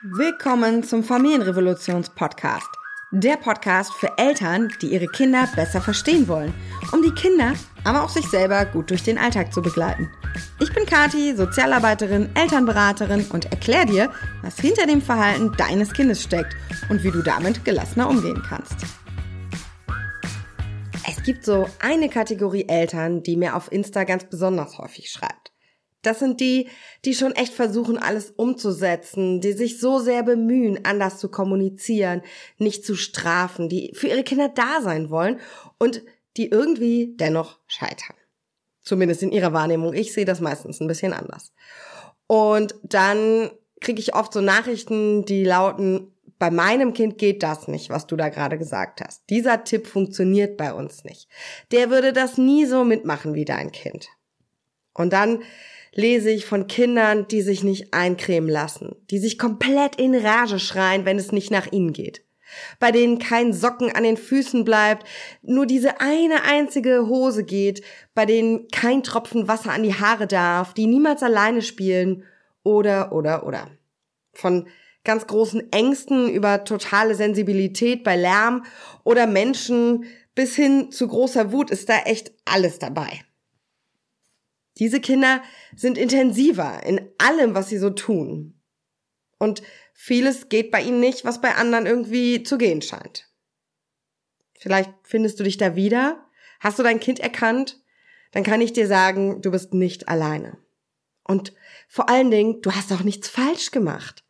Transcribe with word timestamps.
Willkommen 0.00 0.84
zum 0.84 1.02
Familienrevolutions-Podcast. 1.02 2.68
Der 3.10 3.36
Podcast 3.36 3.92
für 3.94 4.16
Eltern, 4.16 4.72
die 4.80 4.92
ihre 4.92 5.08
Kinder 5.08 5.48
besser 5.56 5.80
verstehen 5.80 6.28
wollen, 6.28 6.54
um 6.92 7.02
die 7.02 7.10
Kinder, 7.10 7.54
aber 7.82 8.04
auch 8.04 8.08
sich 8.08 8.24
selber 8.28 8.64
gut 8.64 8.90
durch 8.90 9.02
den 9.02 9.18
Alltag 9.18 9.52
zu 9.52 9.60
begleiten. 9.60 10.08
Ich 10.60 10.72
bin 10.72 10.86
Kati, 10.86 11.34
Sozialarbeiterin, 11.34 12.28
Elternberaterin 12.36 13.26
und 13.32 13.46
erkläre 13.46 13.86
dir, 13.86 14.12
was 14.42 14.60
hinter 14.60 14.86
dem 14.86 15.02
Verhalten 15.02 15.50
deines 15.58 15.92
Kindes 15.92 16.22
steckt 16.22 16.54
und 16.88 17.02
wie 17.02 17.10
du 17.10 17.20
damit 17.20 17.64
gelassener 17.64 18.08
umgehen 18.08 18.40
kannst. 18.48 18.76
Es 21.08 21.20
gibt 21.24 21.44
so 21.44 21.68
eine 21.80 22.08
Kategorie 22.08 22.68
Eltern, 22.68 23.24
die 23.24 23.36
mir 23.36 23.56
auf 23.56 23.72
Insta 23.72 24.04
ganz 24.04 24.26
besonders 24.26 24.78
häufig 24.78 25.10
schreibt. 25.10 25.47
Das 26.08 26.20
sind 26.20 26.40
die, 26.40 26.70
die 27.04 27.12
schon 27.12 27.32
echt 27.32 27.52
versuchen, 27.52 27.98
alles 27.98 28.30
umzusetzen, 28.30 29.42
die 29.42 29.52
sich 29.52 29.78
so 29.78 29.98
sehr 29.98 30.22
bemühen, 30.22 30.86
anders 30.86 31.18
zu 31.18 31.28
kommunizieren, 31.28 32.22
nicht 32.56 32.82
zu 32.82 32.94
strafen, 32.94 33.68
die 33.68 33.92
für 33.94 34.06
ihre 34.06 34.22
Kinder 34.22 34.48
da 34.48 34.80
sein 34.80 35.10
wollen 35.10 35.38
und 35.76 36.02
die 36.38 36.48
irgendwie 36.48 37.14
dennoch 37.16 37.58
scheitern. 37.66 38.16
Zumindest 38.80 39.22
in 39.22 39.32
ihrer 39.32 39.52
Wahrnehmung. 39.52 39.92
Ich 39.92 40.14
sehe 40.14 40.24
das 40.24 40.40
meistens 40.40 40.80
ein 40.80 40.86
bisschen 40.86 41.12
anders. 41.12 41.52
Und 42.26 42.74
dann 42.82 43.50
kriege 43.82 44.00
ich 44.00 44.14
oft 44.14 44.32
so 44.32 44.40
Nachrichten, 44.40 45.26
die 45.26 45.44
lauten, 45.44 46.14
bei 46.38 46.50
meinem 46.50 46.94
Kind 46.94 47.18
geht 47.18 47.42
das 47.42 47.68
nicht, 47.68 47.90
was 47.90 48.06
du 48.06 48.16
da 48.16 48.30
gerade 48.30 48.56
gesagt 48.56 49.02
hast. 49.02 49.28
Dieser 49.28 49.62
Tipp 49.62 49.86
funktioniert 49.86 50.56
bei 50.56 50.72
uns 50.72 51.04
nicht. 51.04 51.28
Der 51.70 51.90
würde 51.90 52.14
das 52.14 52.38
nie 52.38 52.64
so 52.64 52.82
mitmachen 52.82 53.34
wie 53.34 53.44
dein 53.44 53.72
Kind. 53.72 54.08
Und 54.94 55.12
dann 55.12 55.42
lese 55.92 56.30
ich 56.30 56.44
von 56.44 56.66
Kindern, 56.66 57.26
die 57.28 57.42
sich 57.42 57.64
nicht 57.64 57.92
eincremen 57.94 58.48
lassen, 58.48 58.96
die 59.10 59.18
sich 59.18 59.38
komplett 59.38 59.96
in 59.96 60.14
Rage 60.14 60.58
schreien, 60.58 61.04
wenn 61.04 61.18
es 61.18 61.32
nicht 61.32 61.50
nach 61.50 61.70
ihnen 61.72 61.92
geht. 61.92 62.22
Bei 62.78 62.92
denen 62.92 63.18
kein 63.18 63.52
Socken 63.52 63.94
an 63.94 64.04
den 64.04 64.16
Füßen 64.16 64.64
bleibt, 64.64 65.06
nur 65.42 65.66
diese 65.66 66.00
eine 66.00 66.44
einzige 66.44 67.06
Hose 67.06 67.44
geht, 67.44 67.82
bei 68.14 68.24
denen 68.26 68.68
kein 68.68 69.02
Tropfen 69.02 69.48
Wasser 69.48 69.72
an 69.72 69.82
die 69.82 69.94
Haare 69.94 70.26
darf, 70.26 70.72
die 70.72 70.86
niemals 70.86 71.22
alleine 71.22 71.62
spielen 71.62 72.24
oder, 72.62 73.12
oder, 73.12 73.46
oder. 73.46 73.68
Von 74.32 74.68
ganz 75.04 75.26
großen 75.26 75.72
Ängsten 75.72 76.28
über 76.28 76.64
totale 76.64 77.14
Sensibilität 77.14 78.04
bei 78.04 78.16
Lärm 78.16 78.64
oder 79.04 79.26
Menschen 79.26 80.04
bis 80.34 80.54
hin 80.54 80.90
zu 80.90 81.08
großer 81.08 81.52
Wut 81.52 81.70
ist 81.70 81.88
da 81.88 81.98
echt 82.04 82.32
alles 82.44 82.78
dabei. 82.78 83.22
Diese 84.78 85.00
Kinder 85.00 85.42
sind 85.74 85.98
intensiver 85.98 86.82
in 86.84 87.10
allem, 87.18 87.54
was 87.54 87.68
sie 87.68 87.78
so 87.78 87.90
tun. 87.90 88.60
Und 89.38 89.62
vieles 89.92 90.48
geht 90.48 90.70
bei 90.70 90.82
ihnen 90.82 91.00
nicht, 91.00 91.24
was 91.24 91.40
bei 91.40 91.54
anderen 91.54 91.86
irgendwie 91.86 92.42
zu 92.42 92.58
gehen 92.58 92.82
scheint. 92.82 93.28
Vielleicht 94.58 94.92
findest 95.02 95.38
du 95.38 95.44
dich 95.44 95.56
da 95.56 95.76
wieder? 95.76 96.26
Hast 96.60 96.78
du 96.78 96.82
dein 96.82 97.00
Kind 97.00 97.20
erkannt? 97.20 97.80
Dann 98.32 98.42
kann 98.42 98.60
ich 98.60 98.72
dir 98.72 98.86
sagen, 98.86 99.40
du 99.42 99.50
bist 99.50 99.74
nicht 99.74 100.08
alleine. 100.08 100.58
Und 101.24 101.54
vor 101.88 102.08
allen 102.08 102.30
Dingen, 102.30 102.60
du 102.62 102.72
hast 102.72 102.92
auch 102.92 103.02
nichts 103.02 103.28
falsch 103.28 103.70
gemacht. 103.70 104.24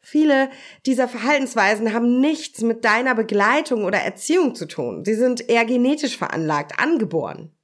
Viele 0.00 0.50
dieser 0.86 1.06
Verhaltensweisen 1.06 1.92
haben 1.92 2.20
nichts 2.20 2.62
mit 2.62 2.84
deiner 2.84 3.14
Begleitung 3.14 3.84
oder 3.84 3.98
Erziehung 3.98 4.54
zu 4.54 4.66
tun. 4.66 5.04
Sie 5.04 5.14
sind 5.14 5.48
eher 5.48 5.64
genetisch 5.64 6.16
veranlagt, 6.16 6.78
angeboren. 6.78 7.57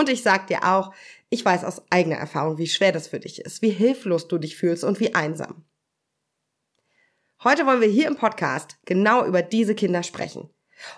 Und 0.00 0.08
ich 0.08 0.22
sag 0.22 0.46
dir 0.46 0.64
auch, 0.64 0.94
ich 1.28 1.44
weiß 1.44 1.62
aus 1.62 1.82
eigener 1.90 2.16
Erfahrung, 2.16 2.56
wie 2.56 2.68
schwer 2.68 2.90
das 2.90 3.08
für 3.08 3.20
dich 3.20 3.42
ist, 3.42 3.60
wie 3.60 3.68
hilflos 3.68 4.28
du 4.28 4.38
dich 4.38 4.56
fühlst 4.56 4.82
und 4.82 4.98
wie 4.98 5.14
einsam. 5.14 5.66
Heute 7.44 7.66
wollen 7.66 7.82
wir 7.82 7.88
hier 7.88 8.06
im 8.06 8.16
Podcast 8.16 8.78
genau 8.86 9.26
über 9.26 9.42
diese 9.42 9.74
Kinder 9.74 10.02
sprechen. 10.02 10.48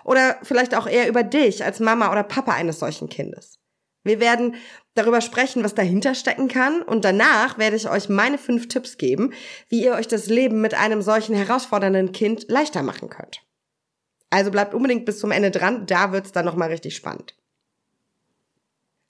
Oder 0.05 0.37
vielleicht 0.43 0.73
auch 0.73 0.87
eher 0.87 1.09
über 1.09 1.21
dich 1.21 1.65
als 1.65 1.81
Mama 1.81 2.13
oder 2.13 2.23
Papa 2.23 2.53
eines 2.53 2.79
solchen 2.79 3.09
Kindes. 3.09 3.59
Wir 4.05 4.21
werden 4.21 4.55
darüber 4.93 5.19
sprechen, 5.19 5.65
was 5.65 5.75
dahinter 5.75 6.15
stecken 6.15 6.47
kann 6.47 6.81
und 6.81 7.03
danach 7.03 7.57
werde 7.57 7.75
ich 7.75 7.89
euch 7.89 8.07
meine 8.07 8.37
fünf 8.37 8.69
Tipps 8.69 8.97
geben, 8.97 9.33
wie 9.67 9.83
ihr 9.83 9.95
euch 9.95 10.07
das 10.07 10.27
Leben 10.27 10.61
mit 10.61 10.75
einem 10.75 11.01
solchen 11.01 11.35
herausfordernden 11.35 12.13
Kind 12.13 12.45
leichter 12.47 12.83
machen 12.83 13.09
könnt. 13.09 13.45
Also 14.29 14.49
bleibt 14.49 14.73
unbedingt 14.73 15.03
bis 15.03 15.19
zum 15.19 15.31
Ende 15.31 15.51
dran, 15.51 15.87
da 15.87 16.13
wird's 16.13 16.31
dann 16.31 16.45
nochmal 16.45 16.69
richtig 16.69 16.95
spannend. 16.95 17.35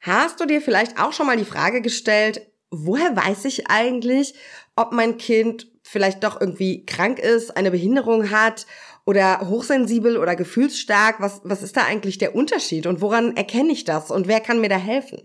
Hast 0.06 0.42
du 0.42 0.46
dir 0.46 0.62
vielleicht 0.62 1.00
auch 1.00 1.14
schon 1.14 1.28
mal 1.28 1.38
die 1.38 1.46
Frage 1.46 1.82
gestellt, 1.82 2.46
woher 2.70 3.16
weiß 3.16 3.46
ich 3.46 3.70
eigentlich, 3.70 4.34
ob 4.76 4.92
mein 4.92 5.18
Kind 5.18 5.72
vielleicht 5.82 6.26
doch 6.26 6.42
irgendwie 6.42 6.86
krank 6.86 7.20
ist, 7.20 7.56
eine 7.56 7.72
Behinderung 7.72 8.30
hat 8.30 8.66
oder 9.06 9.48
hochsensibel 9.48 10.18
oder 10.18 10.36
gefühlsstark? 10.36 11.22
Was, 11.22 11.40
was 11.46 11.64
ist 11.64 11.78
da 11.78 11.86
eigentlich 11.86 12.18
der 12.18 12.36
Unterschied 12.36 12.86
und 12.86 13.00
woran 13.00 13.38
erkenne 13.38 13.72
ich 13.72 13.86
das 13.86 14.12
und 14.12 14.28
wer 14.28 14.42
kann 14.42 14.60
mir 14.60 14.68
da 14.68 14.76
helfen? 14.76 15.22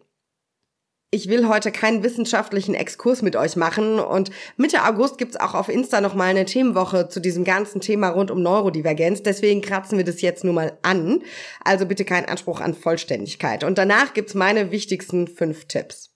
Ich 1.11 1.31
will 1.31 1.49
heute 1.49 1.73
keinen 1.73 2.03
wissenschaftlichen 2.03 2.75
Exkurs 2.75 3.23
mit 3.23 3.35
euch 3.35 3.57
machen 3.57 3.99
und 3.99 4.31
Mitte 4.59 4.85
August 4.85 5.17
gibt's 5.17 5.39
auch 5.39 5.55
auf 5.55 5.71
Insta 5.71 6.03
nochmal 6.03 6.29
eine 6.29 6.45
Themenwoche 6.45 7.09
zu 7.09 7.21
diesem 7.21 7.45
ganzen 7.45 7.81
Thema 7.81 8.11
rund 8.11 8.31
um 8.31 8.43
Neurodivergenz. 8.43 9.23
Deswegen 9.23 9.63
kratzen 9.63 9.97
wir 9.97 10.05
das 10.05 10.21
jetzt 10.21 10.45
nur 10.45 10.53
mal 10.53 10.77
an. 10.83 11.23
Also 11.65 11.87
bitte 11.87 12.05
kein 12.05 12.27
Anspruch 12.27 12.61
an 12.61 12.75
Vollständigkeit. 12.75 13.65
Und 13.65 13.79
danach 13.79 14.13
gibt's 14.13 14.35
meine 14.35 14.71
wichtigsten 14.71 15.29
fünf 15.29 15.65
Tipps. 15.65 16.11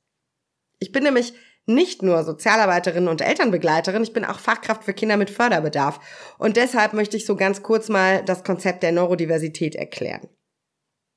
Ich 0.78 0.92
bin 0.92 1.04
nämlich 1.04 1.32
nicht 1.64 2.02
nur 2.02 2.22
Sozialarbeiterin 2.22 3.08
und 3.08 3.22
Elternbegleiterin, 3.22 4.02
ich 4.02 4.12
bin 4.12 4.26
auch 4.26 4.40
Fachkraft 4.40 4.84
für 4.84 4.92
Kinder 4.92 5.16
mit 5.16 5.30
Förderbedarf. 5.30 6.00
Und 6.36 6.58
deshalb 6.58 6.92
möchte 6.92 7.16
ich 7.16 7.24
so 7.24 7.34
ganz 7.34 7.62
kurz 7.62 7.88
mal 7.88 8.22
das 8.26 8.44
Konzept 8.44 8.82
der 8.82 8.92
Neurodiversität 8.92 9.74
erklären. 9.74 10.28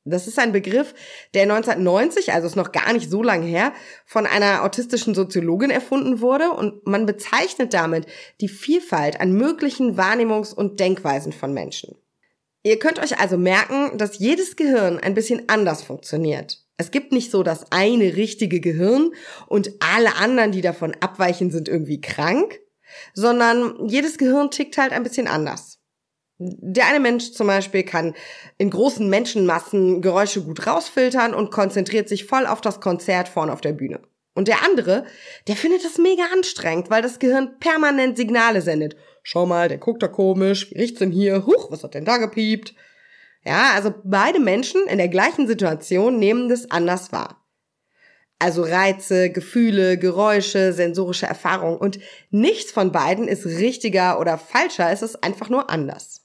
Das 0.07 0.27
ist 0.27 0.37
ein 0.37 0.51
Begriff, 0.51 0.93
der 1.33 1.43
1990, 1.43 2.31
also 2.31 2.45
ist 2.45 2.55
noch 2.55 2.71
gar 2.71 2.93
nicht 2.93 3.09
so 3.09 3.23
lange 3.23 3.47
her, 3.47 3.73
von 4.05 4.27
einer 4.27 4.63
autistischen 4.63 5.15
Soziologin 5.15 5.71
erfunden 5.71 6.21
wurde 6.21 6.51
und 6.51 6.85
man 6.85 7.07
bezeichnet 7.07 7.73
damit 7.73 8.05
die 8.39 8.47
Vielfalt 8.47 9.19
an 9.19 9.33
möglichen 9.33 9.97
Wahrnehmungs- 9.97 10.53
und 10.53 10.79
Denkweisen 10.79 11.33
von 11.33 11.53
Menschen. 11.53 11.95
Ihr 12.61 12.77
könnt 12.77 12.99
euch 12.99 13.19
also 13.19 13.37
merken, 13.37 13.97
dass 13.97 14.19
jedes 14.19 14.55
Gehirn 14.55 14.99
ein 14.99 15.15
bisschen 15.15 15.49
anders 15.49 15.81
funktioniert. 15.81 16.63
Es 16.77 16.91
gibt 16.91 17.11
nicht 17.11 17.31
so 17.31 17.41
das 17.41 17.71
eine 17.71 18.15
richtige 18.15 18.59
Gehirn 18.59 19.11
und 19.47 19.71
alle 19.79 20.15
anderen, 20.17 20.51
die 20.51 20.61
davon 20.61 20.95
abweichen, 20.99 21.49
sind 21.49 21.67
irgendwie 21.67 22.01
krank, 22.01 22.59
sondern 23.13 23.87
jedes 23.87 24.17
Gehirn 24.19 24.51
tickt 24.51 24.77
halt 24.77 24.91
ein 24.91 25.03
bisschen 25.03 25.27
anders. 25.27 25.74
Der 26.37 26.87
eine 26.87 26.99
Mensch 26.99 27.31
zum 27.31 27.47
Beispiel 27.47 27.83
kann 27.83 28.13
in 28.57 28.69
großen 28.69 29.09
Menschenmassen 29.09 30.01
Geräusche 30.01 30.41
gut 30.41 30.67
rausfiltern 30.67 31.33
und 31.33 31.51
konzentriert 31.51 32.09
sich 32.09 32.25
voll 32.25 32.45
auf 32.45 32.59
das 32.59 32.81
Konzert 32.81 33.29
vorne 33.29 33.53
auf 33.53 33.61
der 33.61 33.71
Bühne. 33.71 34.01
Und 34.33 34.49
der 34.49 34.63
andere, 34.63 35.05
der 35.47 35.55
findet 35.55 35.85
das 35.85 35.97
mega 35.97 36.23
anstrengend, 36.33 36.89
weil 36.89 37.01
das 37.01 37.19
Gehirn 37.19 37.57
permanent 37.59 38.17
Signale 38.17 38.61
sendet. 38.61 38.97
Schau 39.23 39.45
mal, 39.45 39.69
der 39.69 39.77
guckt 39.77 40.03
da 40.03 40.09
komisch, 40.09 40.71
wie 40.71 40.79
riecht's 40.79 40.99
denn 40.99 41.11
hier? 41.11 41.45
Huch, 41.45 41.71
was 41.71 41.83
hat 41.83 41.93
denn 41.93 42.03
da 42.03 42.17
gepiept? 42.17 42.75
Ja, 43.45 43.71
also 43.73 43.93
beide 44.03 44.41
Menschen 44.41 44.87
in 44.87 44.97
der 44.97 45.07
gleichen 45.07 45.47
Situation 45.47 46.19
nehmen 46.19 46.49
das 46.49 46.69
anders 46.69 47.13
wahr. 47.13 47.45
Also 48.37 48.63
Reize, 48.63 49.29
Gefühle, 49.29 49.97
Geräusche, 49.97 50.73
sensorische 50.73 51.27
Erfahrung 51.27 51.77
und 51.77 51.99
nichts 52.29 52.73
von 52.73 52.91
beiden 52.91 53.29
ist 53.29 53.45
richtiger 53.45 54.19
oder 54.19 54.37
falscher, 54.37 54.91
es 54.91 55.01
ist 55.01 55.23
einfach 55.23 55.47
nur 55.47 55.69
anders. 55.69 56.24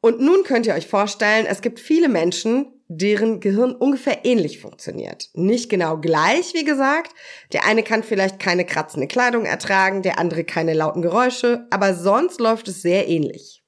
Und 0.00 0.20
nun 0.20 0.44
könnt 0.44 0.66
ihr 0.66 0.74
euch 0.74 0.86
vorstellen, 0.86 1.46
es 1.46 1.60
gibt 1.60 1.80
viele 1.80 2.08
Menschen, 2.08 2.72
deren 2.88 3.40
Gehirn 3.40 3.74
ungefähr 3.74 4.24
ähnlich 4.24 4.60
funktioniert. 4.60 5.28
Nicht 5.34 5.68
genau 5.68 5.98
gleich, 5.98 6.54
wie 6.54 6.64
gesagt. 6.64 7.12
Der 7.52 7.66
eine 7.66 7.82
kann 7.82 8.02
vielleicht 8.02 8.38
keine 8.38 8.64
kratzende 8.64 9.06
Kleidung 9.06 9.44
ertragen, 9.44 10.02
der 10.02 10.18
andere 10.18 10.44
keine 10.44 10.72
lauten 10.72 11.02
Geräusche, 11.02 11.66
aber 11.70 11.94
sonst 11.94 12.40
läuft 12.40 12.68
es 12.68 12.80
sehr 12.80 13.08
ähnlich. 13.08 13.62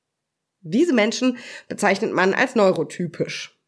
Diese 0.62 0.94
Menschen 0.94 1.38
bezeichnet 1.68 2.12
man 2.12 2.32
als 2.34 2.54
neurotypisch. 2.54 3.59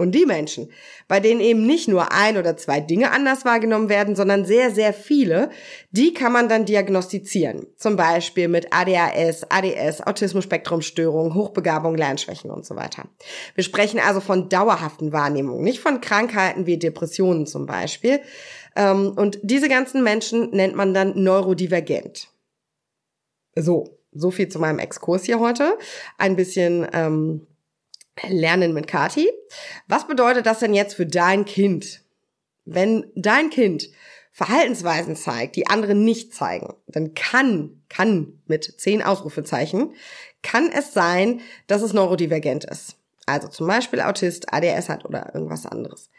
Und 0.00 0.12
die 0.12 0.26
Menschen, 0.26 0.70
bei 1.08 1.18
denen 1.18 1.40
eben 1.40 1.66
nicht 1.66 1.88
nur 1.88 2.12
ein 2.12 2.36
oder 2.36 2.56
zwei 2.56 2.78
Dinge 2.78 3.10
anders 3.10 3.44
wahrgenommen 3.44 3.88
werden, 3.88 4.14
sondern 4.14 4.44
sehr, 4.44 4.70
sehr 4.70 4.92
viele, 4.92 5.50
die 5.90 6.14
kann 6.14 6.32
man 6.32 6.48
dann 6.48 6.64
diagnostizieren. 6.64 7.66
Zum 7.76 7.96
Beispiel 7.96 8.46
mit 8.46 8.72
ADHS, 8.72 9.50
ADS, 9.50 10.06
Autismus-Spektrum-Störung, 10.06 11.34
Hochbegabung, 11.34 11.96
Lernschwächen 11.96 12.52
und 12.52 12.64
so 12.64 12.76
weiter. 12.76 13.08
Wir 13.56 13.64
sprechen 13.64 13.98
also 13.98 14.20
von 14.20 14.48
dauerhaften 14.48 15.12
Wahrnehmungen, 15.12 15.64
nicht 15.64 15.80
von 15.80 16.00
Krankheiten 16.00 16.66
wie 16.66 16.78
Depressionen 16.78 17.46
zum 17.46 17.66
Beispiel. 17.66 18.20
Ähm, 18.76 19.14
und 19.16 19.40
diese 19.42 19.68
ganzen 19.68 20.04
Menschen 20.04 20.50
nennt 20.50 20.76
man 20.76 20.94
dann 20.94 21.20
neurodivergent. 21.20 22.28
So, 23.56 23.98
so 24.12 24.30
viel 24.30 24.48
zu 24.48 24.60
meinem 24.60 24.78
Exkurs 24.78 25.24
hier 25.24 25.40
heute. 25.40 25.76
Ein 26.18 26.36
bisschen 26.36 26.86
ähm, 26.92 27.48
Lernen 28.28 28.72
mit 28.72 28.86
Kati. 28.86 29.28
Was 29.86 30.06
bedeutet 30.06 30.46
das 30.46 30.60
denn 30.60 30.74
jetzt 30.74 30.94
für 30.94 31.06
dein 31.06 31.44
Kind? 31.44 32.02
Wenn 32.64 33.10
dein 33.14 33.50
Kind 33.50 33.88
Verhaltensweisen 34.32 35.16
zeigt, 35.16 35.56
die 35.56 35.66
andere 35.66 35.94
nicht 35.94 36.32
zeigen, 36.32 36.74
dann 36.86 37.14
kann, 37.14 37.82
kann 37.88 38.40
mit 38.46 38.80
zehn 38.80 39.02
Ausrufezeichen, 39.02 39.94
kann 40.42 40.70
es 40.70 40.92
sein, 40.92 41.40
dass 41.66 41.82
es 41.82 41.92
neurodivergent 41.92 42.64
ist. 42.64 42.96
Also 43.26 43.48
zum 43.48 43.66
Beispiel 43.66 44.00
Autist, 44.00 44.52
ADS 44.52 44.88
hat 44.88 45.04
oder 45.04 45.34
irgendwas 45.34 45.66
anderes. 45.66 46.10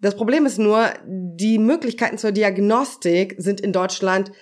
Das 0.00 0.16
Problem 0.16 0.46
ist 0.46 0.58
nur, 0.58 0.90
die 1.04 1.58
Möglichkeiten 1.58 2.16
zur 2.16 2.32
Diagnostik 2.32 3.34
sind 3.36 3.60
in 3.60 3.72
Deutschland, 3.72 4.32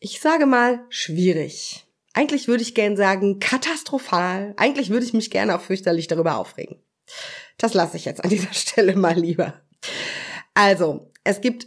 ich 0.00 0.20
sage 0.20 0.46
mal, 0.46 0.80
schwierig. 0.88 1.86
Eigentlich 2.14 2.48
würde 2.48 2.62
ich 2.62 2.74
gern 2.74 2.96
sagen, 2.96 3.40
katastrophal. 3.40 4.54
Eigentlich 4.56 4.90
würde 4.90 5.04
ich 5.04 5.12
mich 5.12 5.30
gerne 5.30 5.54
auch 5.54 5.60
fürchterlich 5.60 6.06
darüber 6.06 6.38
aufregen. 6.38 6.78
Das 7.58 7.74
lasse 7.74 7.96
ich 7.96 8.04
jetzt 8.06 8.24
an 8.24 8.30
dieser 8.30 8.52
Stelle 8.52 8.96
mal 8.96 9.18
lieber. 9.18 9.60
Also, 10.54 11.10
es 11.24 11.40
gibt 11.40 11.66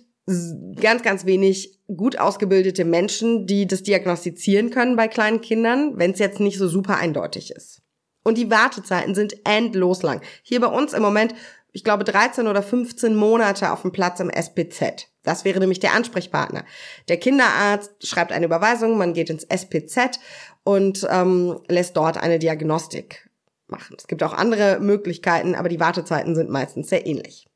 ganz, 0.82 1.04
ganz 1.04 1.26
wenig 1.26 1.80
gut 1.88 2.20
ausgebildete 2.20 2.84
Menschen, 2.84 3.48
die 3.48 3.66
das 3.66 3.84
diagnostizieren 3.84 4.72
können 4.72 4.96
bei 4.96 5.08
kleinen 5.08 5.42
Kindern, 5.42 5.98
wenn 5.98 6.12
es 6.12 6.20
jetzt 6.20 6.40
nicht 6.40 6.58
so 6.58 6.68
super 6.68 6.98
eindeutig 6.98 7.52
ist. 7.52 7.82
Und 8.24 8.38
die 8.38 8.52
Wartezeiten 8.52 9.16
sind 9.16 9.38
endlos 9.48 10.04
lang. 10.04 10.22
Hier 10.44 10.60
bei 10.60 10.68
uns 10.68 10.92
im 10.92 11.02
Moment, 11.02 11.34
ich 11.78 11.84
glaube, 11.84 12.04
13 12.04 12.48
oder 12.48 12.64
15 12.64 13.16
Monate 13.16 13.72
auf 13.72 13.84
dem 13.84 13.92
Platz 13.92 14.20
im 14.20 14.32
SPZ. 14.32 15.10
Das 15.22 15.46
wäre 15.46 15.60
nämlich 15.60 15.80
der 15.80 15.94
Ansprechpartner. 15.94 16.66
Der 17.08 17.18
Kinderarzt 17.18 17.92
schreibt 18.04 18.32
eine 18.32 18.48
Überweisung, 18.48 18.98
man 18.98 19.14
geht 19.14 19.30
ins 19.30 19.44
SPZ 19.44 20.20
und 20.64 21.08
ähm, 21.08 21.60
lässt 21.68 21.96
dort 21.96 22.18
eine 22.18 22.40
Diagnostik 22.40 23.30
machen. 23.68 23.96
Es 23.96 24.08
gibt 24.08 24.24
auch 24.24 24.34
andere 24.34 24.80
Möglichkeiten, 24.80 25.54
aber 25.54 25.70
die 25.70 25.80
Wartezeiten 25.80 26.34
sind 26.34 26.50
meistens 26.50 26.90
sehr 26.90 27.06
ähnlich. 27.06 27.48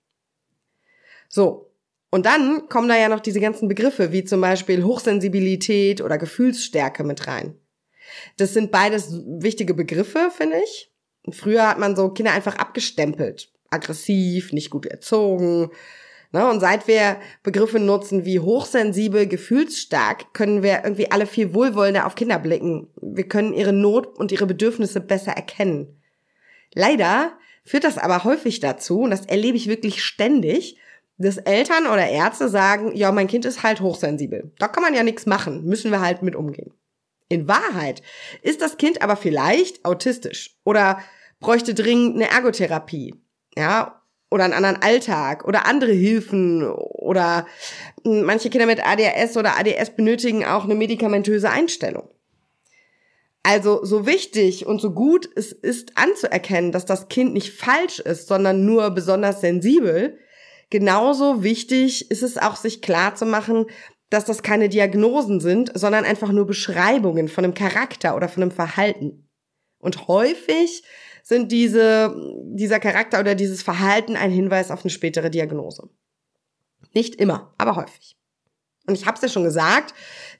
So, 1.27 1.73
und 2.11 2.27
dann 2.27 2.69
kommen 2.69 2.89
da 2.89 2.99
ja 2.99 3.09
noch 3.09 3.21
diese 3.21 3.39
ganzen 3.39 3.67
Begriffe, 3.67 4.11
wie 4.11 4.23
zum 4.23 4.39
Beispiel 4.39 4.83
Hochsensibilität 4.83 5.99
oder 5.99 6.19
Gefühlsstärke 6.19 7.03
mit 7.03 7.25
rein. 7.25 7.57
Das 8.37 8.53
sind 8.53 8.71
beides 8.71 9.19
wichtige 9.25 9.73
Begriffe, 9.73 10.29
finde 10.29 10.57
ich. 10.63 10.91
Früher 11.31 11.67
hat 11.67 11.79
man 11.79 11.95
so 11.95 12.09
Kinder 12.09 12.33
einfach 12.33 12.57
abgestempelt. 12.59 13.51
Aggressiv, 13.71 14.53
nicht 14.53 14.69
gut 14.69 14.85
erzogen. 14.85 15.71
Ne? 16.31 16.47
Und 16.49 16.59
seit 16.59 16.87
wir 16.87 17.17
Begriffe 17.43 17.79
nutzen 17.79 18.25
wie 18.25 18.39
hochsensibel, 18.39 19.27
gefühlsstark, 19.27 20.33
können 20.33 20.63
wir 20.63 20.83
irgendwie 20.83 21.11
alle 21.11 21.25
viel 21.25 21.53
wohlwollender 21.53 22.05
auf 22.05 22.15
Kinder 22.15 22.39
blicken. 22.39 22.87
Wir 23.01 23.27
können 23.27 23.53
ihre 23.53 23.73
Not 23.73 24.17
und 24.17 24.31
ihre 24.31 24.45
Bedürfnisse 24.45 25.01
besser 25.01 25.31
erkennen. 25.31 26.01
Leider 26.73 27.33
führt 27.63 27.83
das 27.83 27.97
aber 27.97 28.23
häufig 28.23 28.59
dazu, 28.59 29.01
und 29.01 29.11
das 29.11 29.25
erlebe 29.25 29.57
ich 29.57 29.67
wirklich 29.67 30.03
ständig, 30.03 30.77
dass 31.17 31.37
Eltern 31.37 31.85
oder 31.85 32.07
Ärzte 32.07 32.49
sagen, 32.49 32.95
ja, 32.95 33.11
mein 33.11 33.27
Kind 33.27 33.45
ist 33.45 33.61
halt 33.63 33.81
hochsensibel. 33.81 34.51
Da 34.57 34.67
kann 34.67 34.83
man 34.83 34.95
ja 34.95 35.03
nichts 35.03 35.25
machen, 35.25 35.65
müssen 35.65 35.91
wir 35.91 36.01
halt 36.01 36.23
mit 36.23 36.35
umgehen. 36.35 36.73
In 37.29 37.47
Wahrheit 37.47 38.01
ist 38.41 38.61
das 38.61 38.77
Kind 38.77 39.01
aber 39.01 39.15
vielleicht 39.15 39.85
autistisch 39.85 40.57
oder 40.63 40.99
bräuchte 41.39 41.73
dringend 41.73 42.15
eine 42.15 42.29
Ergotherapie, 42.29 43.15
ja, 43.55 44.01
oder 44.29 44.45
einen 44.45 44.53
anderen 44.53 44.81
Alltag 44.81 45.45
oder 45.45 45.65
andere 45.65 45.91
Hilfen 45.91 46.63
oder 46.63 47.45
manche 48.03 48.49
Kinder 48.49 48.65
mit 48.65 48.85
ADHS 48.85 49.35
oder 49.35 49.59
ADS 49.59 49.95
benötigen 49.95 50.45
auch 50.45 50.63
eine 50.63 50.75
medikamentöse 50.75 51.49
Einstellung. 51.49 52.09
Also 53.43 53.83
so 53.83 54.05
wichtig 54.05 54.65
und 54.65 54.79
so 54.79 54.91
gut 54.91 55.27
es 55.35 55.51
ist 55.51 55.97
anzuerkennen, 55.97 56.71
dass 56.71 56.85
das 56.85 57.09
Kind 57.09 57.33
nicht 57.33 57.53
falsch 57.53 57.99
ist, 57.99 58.27
sondern 58.27 58.65
nur 58.65 58.91
besonders 58.91 59.41
sensibel, 59.41 60.17
genauso 60.69 61.43
wichtig 61.43 62.09
ist 62.11 62.23
es 62.23 62.37
auch, 62.37 62.55
sich 62.55 62.81
klar 62.81 63.15
zu 63.15 63.25
machen, 63.25 63.65
dass 64.11 64.25
das 64.25 64.43
keine 64.43 64.69
Diagnosen 64.69 65.39
sind, 65.39 65.71
sondern 65.73 66.05
einfach 66.05 66.31
nur 66.31 66.45
Beschreibungen 66.45 67.29
von 67.29 67.43
einem 67.43 67.53
Charakter 67.53 68.15
oder 68.15 68.29
von 68.29 68.43
einem 68.43 68.51
Verhalten. 68.51 69.27
Und 69.79 70.07
häufig 70.07 70.83
sind 71.23 71.51
diese, 71.51 72.15
dieser 72.43 72.79
Charakter 72.79 73.19
oder 73.19 73.35
dieses 73.35 73.63
Verhalten 73.63 74.15
ein 74.15 74.31
Hinweis 74.31 74.71
auf 74.71 74.83
eine 74.83 74.89
spätere 74.89 75.29
Diagnose. 75.29 75.89
Nicht 76.93 77.15
immer, 77.15 77.53
aber 77.57 77.75
häufig. 77.75 78.15
Und 78.87 78.95
ich 78.95 79.05
habe 79.05 79.15
es 79.15 79.21
ja 79.21 79.29
schon 79.29 79.43
gesagt, 79.43 79.93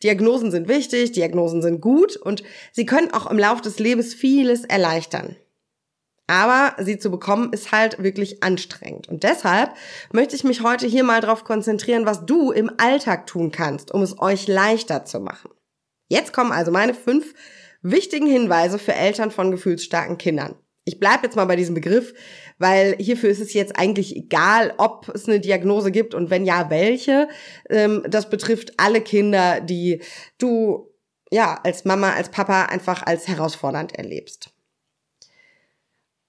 Diagnosen 0.04 0.52
sind 0.52 0.68
wichtig, 0.68 1.12
Diagnosen 1.12 1.62
sind 1.62 1.80
gut 1.80 2.18
und 2.18 2.44
sie 2.72 2.86
können 2.86 3.14
auch 3.14 3.30
im 3.30 3.38
Laufe 3.38 3.62
des 3.62 3.80
Lebens 3.80 4.14
vieles 4.14 4.66
erleichtern. 4.66 5.36
Aber 6.28 6.82
sie 6.82 6.98
zu 6.98 7.12
bekommen 7.12 7.52
ist 7.52 7.72
halt 7.72 8.02
wirklich 8.02 8.42
anstrengend. 8.42 9.10
Und 9.10 9.24
deshalb 9.24 9.74
möchte 10.12 10.36
ich 10.36 10.44
mich 10.44 10.64
heute 10.64 10.88
hier 10.88 11.04
mal 11.04 11.22
darauf 11.22 11.44
konzentrieren, 11.44 12.06
was 12.06 12.26
du 12.26 12.52
im 12.52 12.72
Alltag 12.78 13.28
tun 13.28 13.52
kannst, 13.52 13.92
um 13.92 14.02
es 14.02 14.18
euch 14.20 14.48
leichter 14.48 15.06
zu 15.06 15.20
machen. 15.20 15.52
Jetzt 16.08 16.34
kommen 16.34 16.52
also 16.52 16.72
meine 16.72 16.94
fünf 16.94 17.34
wichtigen 17.82 18.28
Hinweise 18.28 18.80
für 18.80 18.94
Eltern 18.94 19.32
von 19.32 19.52
gefühlsstarken 19.52 20.18
Kindern. 20.18 20.56
Ich 20.84 21.00
bleibe 21.00 21.24
jetzt 21.24 21.36
mal 21.36 21.46
bei 21.46 21.56
diesem 21.56 21.76
Begriff, 21.76 22.14
weil 22.58 22.96
hierfür 22.98 23.30
ist 23.30 23.40
es 23.40 23.54
jetzt 23.54 23.78
eigentlich 23.78 24.16
egal, 24.16 24.74
ob 24.78 25.10
es 25.14 25.28
eine 25.28 25.40
Diagnose 25.40 25.92
gibt 25.92 26.16
und 26.16 26.30
wenn 26.30 26.46
ja, 26.46 26.70
welche. 26.70 27.30
Ähm, 27.70 28.04
das 28.10 28.30
betrifft 28.30 28.74
alle 28.78 29.02
Kinder, 29.02 29.62
die 29.62 30.02
du 30.40 30.92
ja 31.32 31.60
als 31.64 31.86
Mama, 31.86 32.14
als 32.14 32.30
Papa 32.30 32.66
einfach 32.66 33.04
als 33.04 33.28
herausfordernd 33.28 33.96
erlebst. 33.96 34.52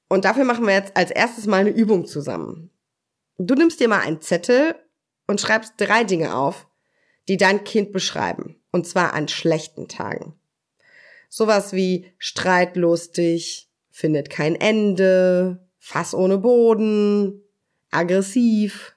Und 0.08 0.26
dafür 0.26 0.44
machen 0.44 0.66
wir 0.66 0.74
jetzt 0.74 0.94
als 0.96 1.10
erstes 1.10 1.46
mal 1.46 1.60
eine 1.60 1.70
Übung 1.70 2.04
zusammen. 2.04 2.70
Du 3.38 3.54
nimmst 3.54 3.80
dir 3.80 3.88
mal 3.88 4.00
einen 4.00 4.20
Zettel 4.20 4.74
und 5.26 5.40
schreibst 5.40 5.74
drei 5.78 6.04
Dinge 6.04 6.36
auf, 6.36 6.66
die 7.28 7.38
dein 7.38 7.64
Kind 7.64 7.92
beschreiben. 7.92 8.60
Und 8.70 8.86
zwar 8.86 9.14
an 9.14 9.28
schlechten 9.28 9.88
Tagen. 9.88 10.38
Sowas 11.30 11.72
wie 11.72 12.12
streitlustig, 12.18 13.71
findet 13.92 14.28
kein 14.28 14.56
Ende, 14.56 15.68
Fass 15.78 16.14
ohne 16.14 16.38
Boden, 16.38 17.40
aggressiv, 17.92 18.96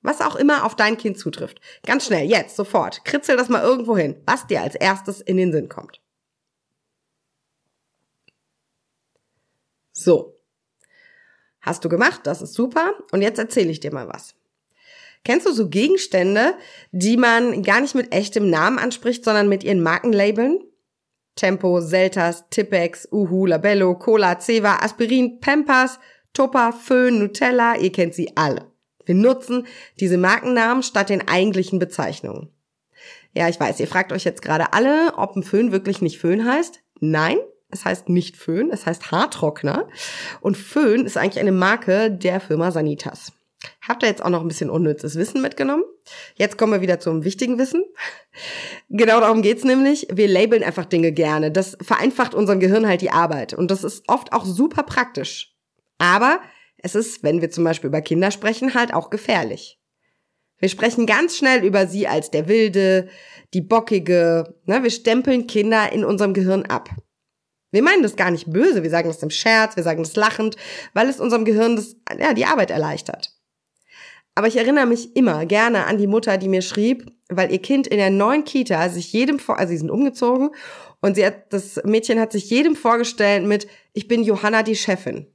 was 0.00 0.22
auch 0.22 0.36
immer 0.36 0.64
auf 0.64 0.74
dein 0.74 0.96
Kind 0.96 1.18
zutrifft. 1.18 1.60
Ganz 1.84 2.06
schnell, 2.06 2.26
jetzt, 2.26 2.56
sofort, 2.56 3.04
kritzel 3.04 3.36
das 3.36 3.50
mal 3.50 3.62
irgendwo 3.62 3.94
hin, 3.96 4.22
was 4.24 4.46
dir 4.46 4.62
als 4.62 4.74
erstes 4.74 5.20
in 5.20 5.36
den 5.36 5.52
Sinn 5.52 5.68
kommt. 5.68 6.00
So, 9.92 10.36
Hast 11.66 11.84
du 11.84 11.88
gemacht, 11.88 12.20
das 12.22 12.42
ist 12.42 12.54
super. 12.54 12.94
Und 13.10 13.22
jetzt 13.22 13.40
erzähle 13.40 13.70
ich 13.70 13.80
dir 13.80 13.92
mal 13.92 14.06
was. 14.08 14.36
Kennst 15.24 15.46
du 15.46 15.52
so 15.52 15.68
Gegenstände, 15.68 16.54
die 16.92 17.16
man 17.16 17.64
gar 17.64 17.80
nicht 17.80 17.96
mit 17.96 18.14
echtem 18.14 18.48
Namen 18.48 18.78
anspricht, 18.78 19.24
sondern 19.24 19.48
mit 19.48 19.64
ihren 19.64 19.82
Markenlabeln? 19.82 20.60
Tempo, 21.36 21.80
Seltas, 21.80 22.48
Tippex, 22.50 23.08
Uhu, 23.12 23.46
Labello, 23.46 23.94
Cola, 23.94 24.40
Ceva, 24.40 24.78
Aspirin, 24.82 25.38
Pampers, 25.40 26.00
Tupper, 26.32 26.72
Föhn, 26.72 27.18
Nutella, 27.18 27.76
ihr 27.76 27.92
kennt 27.92 28.14
sie 28.14 28.36
alle. 28.36 28.66
Wir 29.04 29.14
nutzen 29.14 29.66
diese 30.00 30.18
Markennamen 30.18 30.82
statt 30.82 31.10
den 31.10 31.28
eigentlichen 31.28 31.78
Bezeichnungen. 31.78 32.50
Ja, 33.32 33.48
ich 33.48 33.60
weiß, 33.60 33.78
ihr 33.80 33.86
fragt 33.86 34.12
euch 34.12 34.24
jetzt 34.24 34.42
gerade 34.42 34.72
alle, 34.72 35.12
ob 35.16 35.36
ein 35.36 35.42
Föhn 35.42 35.70
wirklich 35.70 36.02
nicht 36.02 36.18
Föhn 36.18 36.44
heißt. 36.44 36.80
Nein, 37.00 37.38
es 37.70 37.84
heißt 37.84 38.08
nicht 38.08 38.36
Föhn, 38.36 38.70
es 38.70 38.86
heißt 38.86 39.10
Haartrockner. 39.10 39.88
Und 40.40 40.56
Föhn 40.56 41.04
ist 41.04 41.16
eigentlich 41.16 41.40
eine 41.40 41.52
Marke 41.52 42.10
der 42.10 42.40
Firma 42.40 42.70
Sanitas. 42.72 43.32
Habt 43.88 44.02
ihr 44.02 44.08
jetzt 44.08 44.24
auch 44.24 44.30
noch 44.30 44.40
ein 44.40 44.48
bisschen 44.48 44.70
unnützes 44.70 45.16
Wissen 45.16 45.40
mitgenommen? 45.42 45.84
Jetzt 46.34 46.58
kommen 46.58 46.72
wir 46.72 46.80
wieder 46.80 46.98
zum 46.98 47.24
wichtigen 47.24 47.58
Wissen. 47.58 47.84
Genau 48.88 49.20
darum 49.20 49.42
geht's 49.42 49.64
nämlich. 49.64 50.08
Wir 50.12 50.28
labeln 50.28 50.62
einfach 50.62 50.84
Dinge 50.84 51.12
gerne. 51.12 51.50
Das 51.52 51.76
vereinfacht 51.80 52.34
unserem 52.34 52.60
Gehirn 52.60 52.86
halt 52.86 53.00
die 53.00 53.10
Arbeit. 53.10 53.54
Und 53.54 53.70
das 53.70 53.84
ist 53.84 54.04
oft 54.08 54.32
auch 54.32 54.44
super 54.44 54.82
praktisch. 54.82 55.54
Aber 55.98 56.40
es 56.78 56.94
ist, 56.94 57.22
wenn 57.22 57.40
wir 57.40 57.50
zum 57.50 57.64
Beispiel 57.64 57.88
über 57.88 58.00
Kinder 58.00 58.30
sprechen, 58.30 58.74
halt 58.74 58.92
auch 58.92 59.10
gefährlich. 59.10 59.80
Wir 60.58 60.68
sprechen 60.68 61.06
ganz 61.06 61.36
schnell 61.36 61.64
über 61.64 61.86
sie 61.86 62.08
als 62.08 62.30
der 62.30 62.48
Wilde, 62.48 63.08
die 63.54 63.60
Bockige. 63.60 64.54
Ne? 64.64 64.82
Wir 64.82 64.90
stempeln 64.90 65.46
Kinder 65.46 65.92
in 65.92 66.04
unserem 66.04 66.34
Gehirn 66.34 66.64
ab. 66.64 66.90
Wir 67.70 67.82
meinen 67.82 68.02
das 68.02 68.16
gar 68.16 68.30
nicht 68.30 68.50
böse, 68.50 68.82
wir 68.82 68.90
sagen 68.90 69.08
das 69.08 69.22
im 69.22 69.30
Scherz, 69.30 69.76
wir 69.76 69.82
sagen 69.82 70.02
das 70.02 70.16
lachend, 70.16 70.56
weil 70.94 71.08
es 71.08 71.20
unserem 71.20 71.44
Gehirn 71.44 71.76
das, 71.76 71.96
ja, 72.18 72.32
die 72.32 72.46
Arbeit 72.46 72.70
erleichtert. 72.70 73.35
Aber 74.36 74.48
ich 74.48 74.56
erinnere 74.56 74.84
mich 74.84 75.16
immer 75.16 75.46
gerne 75.46 75.86
an 75.86 75.96
die 75.96 76.06
Mutter, 76.06 76.36
die 76.36 76.48
mir 76.48 76.60
schrieb, 76.60 77.10
weil 77.30 77.50
ihr 77.50 77.58
Kind 77.58 77.86
in 77.86 77.96
der 77.96 78.10
neuen 78.10 78.44
Kita 78.44 78.90
sich 78.90 79.10
jedem 79.12 79.38
vor, 79.38 79.58
also 79.58 79.70
sie 79.70 79.78
sind 79.78 79.90
umgezogen 79.90 80.50
und 81.00 81.16
sie 81.16 81.24
hat, 81.24 81.52
das 81.54 81.80
Mädchen 81.84 82.20
hat 82.20 82.32
sich 82.32 82.50
jedem 82.50 82.76
vorgestellt 82.76 83.46
mit, 83.46 83.66
ich 83.94 84.08
bin 84.08 84.22
Johanna 84.22 84.62
die 84.62 84.76
Chefin. 84.76 85.26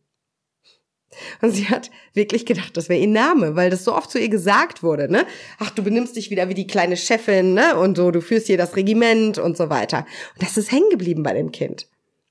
Und 1.42 1.52
sie 1.52 1.68
hat 1.68 1.90
wirklich 2.14 2.46
gedacht, 2.46 2.78
das 2.78 2.90
wäre 2.90 3.02
ihr 3.02 3.08
Name, 3.08 3.56
weil 3.56 3.72
das 3.72 3.84
so 3.84 3.96
oft 3.96 4.12
zu 4.12 4.20
ihr 4.20 4.30
gesagt 4.30 4.84
wurde, 4.84 5.12
ne? 5.12 5.26
Ach, 5.58 5.72
du 5.72 5.84
benimmst 5.84 6.16
dich 6.16 6.30
wieder 6.30 6.48
wie 6.48 6.54
die 6.54 6.68
kleine 6.68 6.96
Chefin, 6.96 7.56
ne? 7.56 7.78
Und 7.78 7.98
so, 7.98 8.12
du 8.12 8.22
führst 8.22 8.48
hier 8.48 8.58
das 8.58 8.76
Regiment 8.76 9.40
und 9.40 9.58
so 9.58 9.70
weiter. 9.72 10.06
Und 10.36 10.44
das 10.44 10.58
ist 10.58 10.72
hängen 10.72 10.90
geblieben 10.92 11.24
bei 11.24 11.34
dem 11.34 11.52
Kind. 11.52 11.88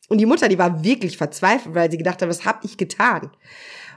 Und 0.08 0.18
die 0.18 0.26
Mutter, 0.26 0.48
die 0.48 0.58
war 0.58 0.84
wirklich 0.84 1.18
verzweifelt, 1.18 1.74
weil 1.74 1.90
sie 1.90 1.98
gedacht 1.98 2.22
hat, 2.22 2.28
was 2.28 2.44
hab 2.44 2.64
ich 2.64 2.78
getan? 2.78 3.32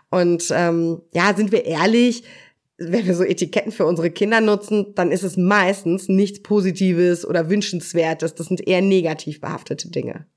Und 0.10 0.52
ähm, 0.52 1.02
ja, 1.14 1.34
sind 1.36 1.52
wir 1.52 1.66
ehrlich, 1.66 2.24
wenn 2.78 3.06
wir 3.06 3.16
so 3.16 3.24
Etiketten 3.24 3.72
für 3.72 3.86
unsere 3.86 4.12
Kinder 4.12 4.42
nutzen, 4.42 4.94
dann 4.96 5.12
ist 5.12 5.24
es 5.24 5.38
meistens 5.38 6.10
nichts 6.10 6.42
Positives 6.42 7.26
oder 7.26 7.50
Wünschenswertes. 7.50 8.36
Das 8.36 8.48
sind 8.48 8.68
eher 8.68 8.82
negativ 8.82 9.42
behaftete 9.42 9.90
Dinge. 9.90 10.28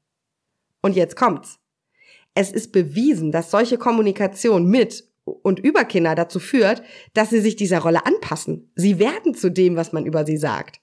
Und 0.82 0.96
jetzt 0.96 1.16
kommt's. 1.16 1.58
Es 2.34 2.52
ist 2.52 2.72
bewiesen, 2.72 3.32
dass 3.32 3.50
solche 3.50 3.78
Kommunikation 3.78 4.68
mit 4.68 5.04
und 5.24 5.58
über 5.58 5.84
Kinder 5.84 6.14
dazu 6.14 6.38
führt, 6.38 6.82
dass 7.14 7.30
sie 7.30 7.40
sich 7.40 7.56
dieser 7.56 7.80
Rolle 7.80 8.04
anpassen. 8.04 8.70
Sie 8.76 8.98
werden 8.98 9.34
zu 9.34 9.50
dem, 9.50 9.76
was 9.76 9.92
man 9.92 10.06
über 10.06 10.26
sie 10.26 10.36
sagt. 10.36 10.80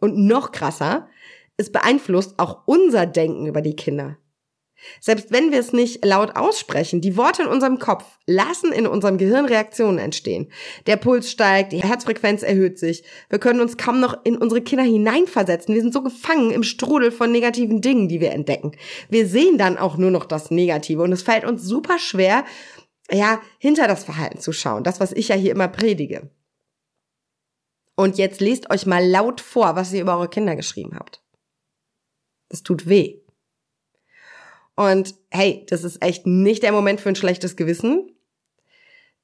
Und 0.00 0.16
noch 0.16 0.52
krasser, 0.52 1.08
es 1.56 1.72
beeinflusst 1.72 2.38
auch 2.38 2.62
unser 2.66 3.06
Denken 3.06 3.46
über 3.46 3.62
die 3.62 3.76
Kinder. 3.76 4.18
Selbst 5.00 5.30
wenn 5.30 5.52
wir 5.52 5.60
es 5.60 5.72
nicht 5.72 6.04
laut 6.04 6.36
aussprechen, 6.36 7.00
die 7.00 7.16
Worte 7.16 7.42
in 7.42 7.48
unserem 7.48 7.78
Kopf 7.78 8.04
lassen 8.26 8.72
in 8.72 8.86
unserem 8.86 9.18
Gehirn 9.18 9.46
Reaktionen 9.46 9.98
entstehen. 9.98 10.50
Der 10.86 10.96
Puls 10.96 11.30
steigt, 11.30 11.72
die 11.72 11.82
Herzfrequenz 11.82 12.42
erhöht 12.42 12.78
sich. 12.78 13.04
Wir 13.28 13.38
können 13.38 13.60
uns 13.60 13.76
kaum 13.76 14.00
noch 14.00 14.24
in 14.24 14.36
unsere 14.36 14.62
Kinder 14.62 14.84
hineinversetzen. 14.84 15.74
Wir 15.74 15.82
sind 15.82 15.92
so 15.92 16.02
gefangen 16.02 16.50
im 16.50 16.62
Strudel 16.62 17.10
von 17.10 17.32
negativen 17.32 17.80
Dingen, 17.80 18.08
die 18.08 18.20
wir 18.20 18.32
entdecken. 18.32 18.72
Wir 19.08 19.26
sehen 19.26 19.58
dann 19.58 19.78
auch 19.78 19.96
nur 19.96 20.10
noch 20.10 20.24
das 20.24 20.50
Negative 20.50 21.02
und 21.02 21.12
es 21.12 21.22
fällt 21.22 21.44
uns 21.44 21.62
super 21.64 21.98
schwer, 21.98 22.44
ja, 23.10 23.40
hinter 23.58 23.88
das 23.88 24.04
Verhalten 24.04 24.38
zu 24.38 24.52
schauen. 24.52 24.84
Das, 24.84 25.00
was 25.00 25.12
ich 25.12 25.28
ja 25.28 25.34
hier 25.34 25.50
immer 25.52 25.68
predige. 25.68 26.30
Und 27.96 28.16
jetzt 28.16 28.40
lest 28.40 28.70
euch 28.70 28.86
mal 28.86 29.06
laut 29.06 29.40
vor, 29.40 29.76
was 29.76 29.92
ihr 29.92 30.00
über 30.00 30.16
eure 30.16 30.28
Kinder 30.28 30.56
geschrieben 30.56 30.92
habt. 30.94 31.22
Das 32.48 32.62
tut 32.62 32.88
weh. 32.88 33.19
Und 34.80 35.14
hey, 35.28 35.66
das 35.68 35.84
ist 35.84 36.02
echt 36.02 36.26
nicht 36.26 36.62
der 36.62 36.72
Moment 36.72 37.02
für 37.02 37.10
ein 37.10 37.14
schlechtes 37.14 37.54
Gewissen. 37.54 38.16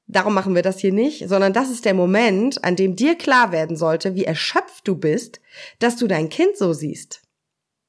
Darum 0.05 0.35
machen 0.35 0.53
wir 0.53 0.61
das 0.61 0.77
hier 0.77 0.93
nicht, 0.93 1.27
sondern 1.27 1.51
das 1.51 1.71
ist 1.71 1.83
der 1.83 1.95
Moment, 1.95 2.63
an 2.63 2.75
dem 2.75 2.95
dir 2.95 3.15
klar 3.15 3.51
werden 3.51 3.75
sollte, 3.75 4.13
wie 4.13 4.23
erschöpft 4.23 4.87
du 4.87 4.95
bist, 4.95 5.41
dass 5.79 5.95
du 5.95 6.05
dein 6.05 6.29
Kind 6.29 6.55
so 6.57 6.73
siehst. 6.73 7.23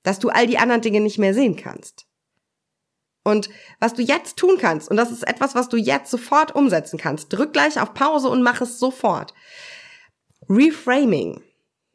Dass 0.02 0.18
du 0.18 0.30
all 0.30 0.46
die 0.46 0.56
anderen 0.56 0.80
Dinge 0.80 1.02
nicht 1.02 1.18
mehr 1.18 1.34
sehen 1.34 1.56
kannst. 1.56 2.06
Und 3.22 3.50
was 3.80 3.92
du 3.92 4.00
jetzt 4.00 4.38
tun 4.38 4.56
kannst, 4.58 4.90
und 4.90 4.96
das 4.96 5.12
ist 5.12 5.28
etwas, 5.28 5.54
was 5.54 5.68
du 5.68 5.76
jetzt 5.76 6.10
sofort 6.10 6.54
umsetzen 6.54 6.98
kannst, 6.98 7.34
drück 7.34 7.52
gleich 7.52 7.78
auf 7.78 7.92
Pause 7.92 8.30
und 8.30 8.42
mach 8.42 8.62
es 8.62 8.78
sofort. 8.78 9.34
Reframing. 10.48 11.42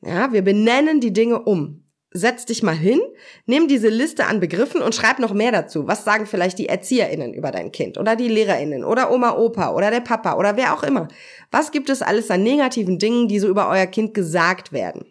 Ja, 0.01 0.31
wir 0.33 0.43
benennen 0.43 0.99
die 0.99 1.13
Dinge 1.13 1.41
um 1.41 1.82
setz 2.13 2.45
dich 2.45 2.63
mal 2.63 2.75
hin, 2.75 3.01
nimm 3.45 3.67
diese 3.67 3.89
Liste 3.89 4.25
an 4.25 4.39
Begriffen 4.39 4.81
und 4.81 4.95
schreib 4.95 5.19
noch 5.19 5.33
mehr 5.33 5.51
dazu. 5.51 5.87
Was 5.87 6.05
sagen 6.05 6.25
vielleicht 6.25 6.59
die 6.59 6.67
ErzieherInnen 6.67 7.33
über 7.33 7.51
dein 7.51 7.71
Kind 7.71 7.97
oder 7.97 8.15
die 8.15 8.27
LehrerInnen 8.27 8.83
oder 8.83 9.11
Oma, 9.11 9.35
Opa 9.35 9.73
oder 9.73 9.91
der 9.91 10.01
Papa 10.01 10.35
oder 10.35 10.55
wer 10.55 10.73
auch 10.73 10.83
immer? 10.83 11.07
Was 11.51 11.71
gibt 11.71 11.89
es 11.89 12.01
alles 12.01 12.31
an 12.31 12.43
negativen 12.43 12.99
Dingen, 12.99 13.27
die 13.27 13.39
so 13.39 13.47
über 13.47 13.69
euer 13.69 13.87
Kind 13.87 14.13
gesagt 14.13 14.71
werden? 14.71 15.05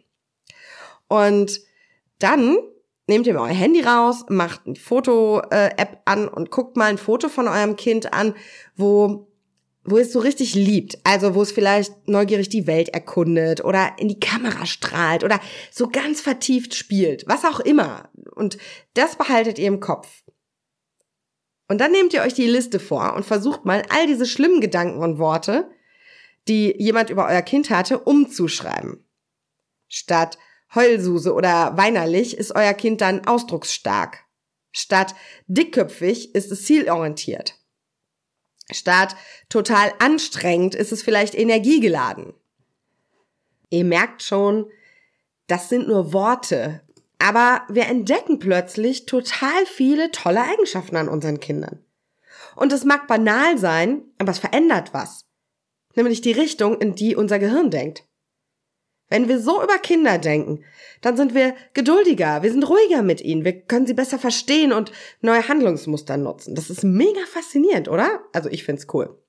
Und 1.08 1.60
dann 2.18 2.56
nehmt 3.06 3.26
ihr 3.26 3.34
mal 3.34 3.48
euer 3.48 3.54
Handy 3.54 3.80
raus, 3.80 4.24
macht 4.28 4.62
eine 4.66 4.76
Foto-App 4.76 6.02
an 6.04 6.28
und 6.28 6.50
guckt 6.50 6.76
mal 6.76 6.86
ein 6.86 6.98
Foto 6.98 7.28
von 7.28 7.48
eurem 7.48 7.76
Kind 7.76 8.12
an, 8.12 8.34
wo 8.76 9.28
wo 9.84 9.98
es 9.98 10.12
so 10.12 10.20
richtig 10.20 10.54
liebt, 10.54 10.98
also 11.04 11.34
wo 11.34 11.42
es 11.42 11.52
vielleicht 11.52 12.08
neugierig 12.08 12.48
die 12.48 12.66
Welt 12.66 12.90
erkundet 12.90 13.64
oder 13.64 13.96
in 13.98 14.08
die 14.08 14.20
Kamera 14.20 14.64
strahlt 14.66 15.24
oder 15.24 15.40
so 15.70 15.88
ganz 15.88 16.20
vertieft 16.20 16.74
spielt, 16.74 17.24
was 17.26 17.44
auch 17.44 17.60
immer. 17.60 18.08
Und 18.34 18.58
das 18.94 19.16
behaltet 19.16 19.58
ihr 19.58 19.66
im 19.66 19.80
Kopf. 19.80 20.22
Und 21.68 21.80
dann 21.80 21.92
nehmt 21.92 22.12
ihr 22.12 22.22
euch 22.22 22.34
die 22.34 22.46
Liste 22.46 22.78
vor 22.78 23.14
und 23.14 23.24
versucht 23.24 23.64
mal 23.64 23.82
all 23.88 24.06
diese 24.06 24.26
schlimmen 24.26 24.60
Gedanken 24.60 24.98
und 25.00 25.18
Worte, 25.18 25.70
die 26.48 26.74
jemand 26.78 27.10
über 27.10 27.26
euer 27.26 27.42
Kind 27.42 27.70
hatte, 27.70 27.98
umzuschreiben. 27.98 29.04
Statt 29.88 30.38
Heulsuse 30.74 31.34
oder 31.34 31.76
weinerlich 31.76 32.36
ist 32.36 32.54
euer 32.54 32.74
Kind 32.74 33.00
dann 33.00 33.26
ausdrucksstark. 33.26 34.24
Statt 34.70 35.14
dickköpfig 35.46 36.34
ist 36.34 36.50
es 36.50 36.64
zielorientiert. 36.64 37.61
Statt 38.70 39.16
total 39.48 39.92
anstrengend 39.98 40.74
ist 40.74 40.92
es 40.92 41.02
vielleicht 41.02 41.34
energiegeladen. 41.34 42.32
Ihr 43.70 43.84
merkt 43.84 44.22
schon, 44.22 44.70
das 45.46 45.68
sind 45.68 45.88
nur 45.88 46.12
Worte, 46.12 46.82
aber 47.18 47.62
wir 47.68 47.86
entdecken 47.86 48.38
plötzlich 48.38 49.06
total 49.06 49.66
viele 49.66 50.10
tolle 50.10 50.42
Eigenschaften 50.42 50.96
an 50.96 51.08
unseren 51.08 51.40
Kindern. 51.40 51.84
Und 52.56 52.72
es 52.72 52.84
mag 52.84 53.06
banal 53.06 53.58
sein, 53.58 54.02
aber 54.18 54.32
es 54.32 54.38
verändert 54.38 54.92
was. 54.92 55.26
Nämlich 55.94 56.20
die 56.20 56.32
Richtung, 56.32 56.80
in 56.80 56.94
die 56.94 57.16
unser 57.16 57.38
Gehirn 57.38 57.70
denkt. 57.70 58.04
Wenn 59.12 59.28
wir 59.28 59.38
so 59.38 59.62
über 59.62 59.76
Kinder 59.76 60.16
denken, 60.16 60.64
dann 61.02 61.18
sind 61.18 61.34
wir 61.34 61.54
geduldiger, 61.74 62.42
wir 62.42 62.50
sind 62.50 62.66
ruhiger 62.66 63.02
mit 63.02 63.20
ihnen, 63.20 63.44
wir 63.44 63.60
können 63.60 63.86
sie 63.86 63.92
besser 63.92 64.18
verstehen 64.18 64.72
und 64.72 64.90
neue 65.20 65.46
Handlungsmuster 65.46 66.16
nutzen. 66.16 66.54
Das 66.54 66.70
ist 66.70 66.82
mega 66.82 67.20
faszinierend, 67.26 67.88
oder? 67.88 68.22
Also 68.32 68.48
ich 68.48 68.64
find's 68.64 68.86
cool. 68.94 69.22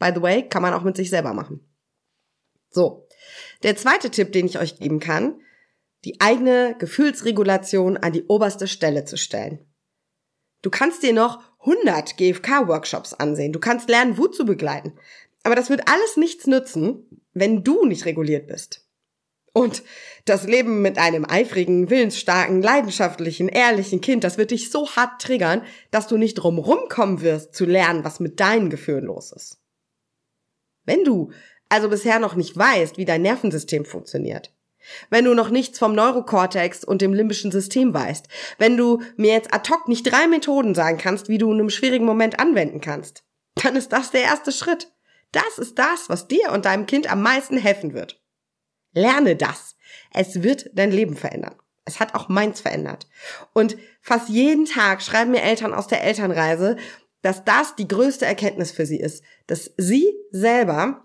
By 0.00 0.10
the 0.12 0.22
way, 0.22 0.42
kann 0.42 0.62
man 0.62 0.74
auch 0.74 0.82
mit 0.82 0.96
sich 0.96 1.08
selber 1.08 1.34
machen. 1.34 1.60
So. 2.70 3.06
Der 3.62 3.76
zweite 3.76 4.10
Tipp, 4.10 4.32
den 4.32 4.46
ich 4.46 4.58
euch 4.58 4.80
geben 4.80 4.98
kann, 4.98 5.40
die 6.04 6.20
eigene 6.20 6.74
Gefühlsregulation 6.76 7.96
an 7.96 8.12
die 8.12 8.24
oberste 8.24 8.66
Stelle 8.66 9.04
zu 9.04 9.16
stellen. 9.16 9.64
Du 10.62 10.70
kannst 10.70 11.04
dir 11.04 11.12
noch 11.12 11.44
100 11.60 12.16
GFK-Workshops 12.16 13.14
ansehen. 13.14 13.52
Du 13.52 13.60
kannst 13.60 13.88
lernen, 13.88 14.18
Wut 14.18 14.34
zu 14.34 14.44
begleiten. 14.44 14.98
Aber 15.44 15.54
das 15.54 15.70
wird 15.70 15.88
alles 15.88 16.16
nichts 16.16 16.48
nützen, 16.48 17.06
wenn 17.34 17.62
du 17.62 17.86
nicht 17.86 18.04
reguliert 18.04 18.48
bist. 18.48 18.87
Und 19.58 19.82
das 20.24 20.44
Leben 20.44 20.82
mit 20.82 20.98
einem 20.98 21.24
eifrigen, 21.28 21.90
willensstarken, 21.90 22.62
leidenschaftlichen, 22.62 23.48
ehrlichen 23.48 24.00
Kind, 24.00 24.22
das 24.22 24.38
wird 24.38 24.52
dich 24.52 24.70
so 24.70 24.88
hart 24.90 25.20
triggern, 25.20 25.62
dass 25.90 26.06
du 26.06 26.16
nicht 26.16 26.34
drumrum 26.34 26.88
kommen 26.88 27.22
wirst, 27.22 27.54
zu 27.56 27.64
lernen, 27.64 28.04
was 28.04 28.20
mit 28.20 28.38
deinen 28.38 28.70
Gefühlen 28.70 29.06
los 29.06 29.32
ist. 29.32 29.58
Wenn 30.84 31.02
du 31.02 31.32
also 31.68 31.88
bisher 31.88 32.20
noch 32.20 32.36
nicht 32.36 32.56
weißt, 32.56 32.98
wie 32.98 33.04
dein 33.04 33.22
Nervensystem 33.22 33.84
funktioniert, 33.84 34.54
wenn 35.10 35.24
du 35.24 35.34
noch 35.34 35.50
nichts 35.50 35.78
vom 35.78 35.92
Neurokortex 35.92 36.84
und 36.84 37.02
dem 37.02 37.12
limbischen 37.12 37.50
System 37.50 37.92
weißt, 37.92 38.28
wenn 38.58 38.76
du 38.76 39.02
mir 39.16 39.32
jetzt 39.32 39.52
ad 39.52 39.68
hoc 39.70 39.88
nicht 39.88 40.04
drei 40.04 40.28
Methoden 40.28 40.76
sagen 40.76 40.98
kannst, 40.98 41.28
wie 41.28 41.38
du 41.38 41.50
in 41.50 41.58
einem 41.58 41.70
schwierigen 41.70 42.06
Moment 42.06 42.38
anwenden 42.38 42.80
kannst, 42.80 43.24
dann 43.56 43.74
ist 43.74 43.92
das 43.92 44.12
der 44.12 44.22
erste 44.22 44.52
Schritt. 44.52 44.92
Das 45.32 45.58
ist 45.58 45.78
das, 45.80 46.08
was 46.08 46.28
dir 46.28 46.52
und 46.52 46.64
deinem 46.64 46.86
Kind 46.86 47.10
am 47.10 47.22
meisten 47.22 47.58
helfen 47.58 47.92
wird. 47.92 48.22
Lerne 48.92 49.36
das. 49.36 49.76
Es 50.12 50.42
wird 50.42 50.70
dein 50.74 50.90
Leben 50.90 51.16
verändern. 51.16 51.56
Es 51.84 52.00
hat 52.00 52.14
auch 52.14 52.28
meins 52.28 52.60
verändert. 52.60 53.08
Und 53.54 53.76
fast 54.02 54.28
jeden 54.28 54.66
Tag 54.66 55.02
schreiben 55.02 55.30
mir 55.30 55.42
Eltern 55.42 55.72
aus 55.72 55.86
der 55.86 56.02
Elternreise, 56.02 56.76
dass 57.22 57.44
das 57.44 57.76
die 57.76 57.88
größte 57.88 58.26
Erkenntnis 58.26 58.70
für 58.70 58.86
sie 58.86 59.00
ist, 59.00 59.24
dass 59.46 59.72
sie 59.76 60.06
selber 60.30 61.04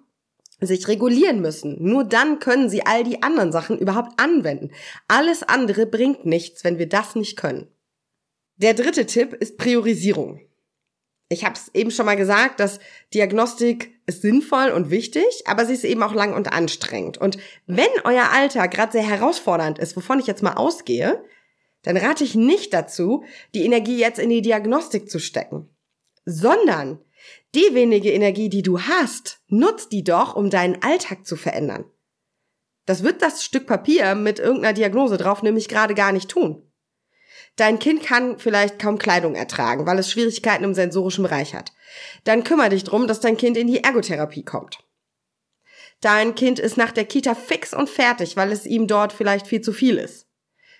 sich 0.60 0.88
regulieren 0.88 1.42
müssen. 1.42 1.82
Nur 1.84 2.04
dann 2.04 2.40
können 2.40 2.70
sie 2.70 2.86
all 2.86 3.04
die 3.04 3.24
anderen 3.24 3.52
Sachen 3.52 3.78
überhaupt 3.78 4.20
anwenden. 4.20 4.72
Alles 5.08 5.44
andere 5.44 5.86
bringt 5.86 6.26
nichts, 6.26 6.64
wenn 6.64 6.78
wir 6.78 6.88
das 6.88 7.16
nicht 7.16 7.38
können. 7.38 7.68
Der 8.58 8.74
dritte 8.74 9.06
Tipp 9.06 9.34
ist 9.34 9.58
Priorisierung. 9.58 10.42
Ich 11.34 11.44
habe 11.44 11.56
es 11.56 11.74
eben 11.74 11.92
schon 11.92 12.06
mal 12.06 12.16
gesagt, 12.16 12.60
dass 12.60 12.80
Diagnostik 13.14 14.00
ist 14.06 14.22
sinnvoll 14.22 14.70
und 14.70 14.90
wichtig, 14.92 15.26
aber 15.46 15.66
sie 15.66 15.74
ist 15.74 15.84
eben 15.84 16.04
auch 16.04 16.14
lang 16.14 16.34
und 16.34 16.54
anstrengend. 16.54 17.18
Und 17.18 17.38
wenn 17.66 17.90
euer 18.04 18.30
Alltag 18.32 18.72
gerade 18.72 18.92
sehr 18.92 19.08
herausfordernd 19.08 19.80
ist, 19.80 19.98
wovon 19.98 20.20
ich 20.20 20.28
jetzt 20.28 20.44
mal 20.44 20.54
ausgehe, 20.54 21.24
dann 21.82 21.98
rate 21.98 22.24
ich 22.24 22.36
nicht 22.36 22.74
dazu, 22.74 23.24
die 23.54 23.66
Energie 23.66 23.98
jetzt 23.98 24.20
in 24.20 24.30
die 24.30 24.42
Diagnostik 24.42 25.10
zu 25.10 25.20
stecken, 25.20 25.70
sondern 26.26 27.00
die 27.56 27.74
wenige 27.74 28.12
Energie, 28.12 28.50
die 28.50 28.62
du 28.62 28.82
hast, 28.82 29.42
nutzt 29.48 29.92
die 29.92 30.04
doch, 30.04 30.36
um 30.36 30.50
deinen 30.50 30.82
Alltag 30.82 31.26
zu 31.26 31.36
verändern. 31.36 31.86
Das 32.86 33.04
wird 33.04 33.22
das 33.22 33.44
Stück 33.44 33.66
Papier 33.66 34.16
mit 34.16 34.40
irgendeiner 34.40 34.74
Diagnose 34.74 35.18
drauf 35.18 35.42
nämlich 35.42 35.68
gerade 35.68 35.96
gar 35.96 36.12
nicht 36.12 36.30
tun. 36.30 36.62
Dein 37.56 37.78
Kind 37.78 38.04
kann 38.04 38.40
vielleicht 38.40 38.80
kaum 38.80 38.98
Kleidung 38.98 39.36
ertragen, 39.36 39.86
weil 39.86 40.00
es 40.00 40.10
Schwierigkeiten 40.10 40.64
im 40.64 40.74
sensorischen 40.74 41.24
Bereich 41.24 41.54
hat. 41.54 41.72
Dann 42.24 42.44
kümmere 42.44 42.70
dich 42.70 42.84
drum, 42.84 43.08
dass 43.08 43.20
dein 43.20 43.38
Kind 43.38 43.58
in 43.58 43.68
die 43.68 43.84
Ergotherapie 43.84 44.44
kommt. 44.44 44.80
Dein 46.02 46.36
Kind 46.36 46.60
ist 46.60 46.78
nach 46.78 46.92
der 46.92 47.06
Kita 47.06 47.36
fix 47.36 47.74
und 47.74 47.90
fertig, 47.90 48.36
weil 48.36 48.52
es 48.52 48.66
ihm 48.66 48.88
dort 48.88 49.14
vielleicht 49.14 49.48
viel 49.48 49.62
zu 49.62 49.72
viel 49.72 49.98
ist. 49.98 50.28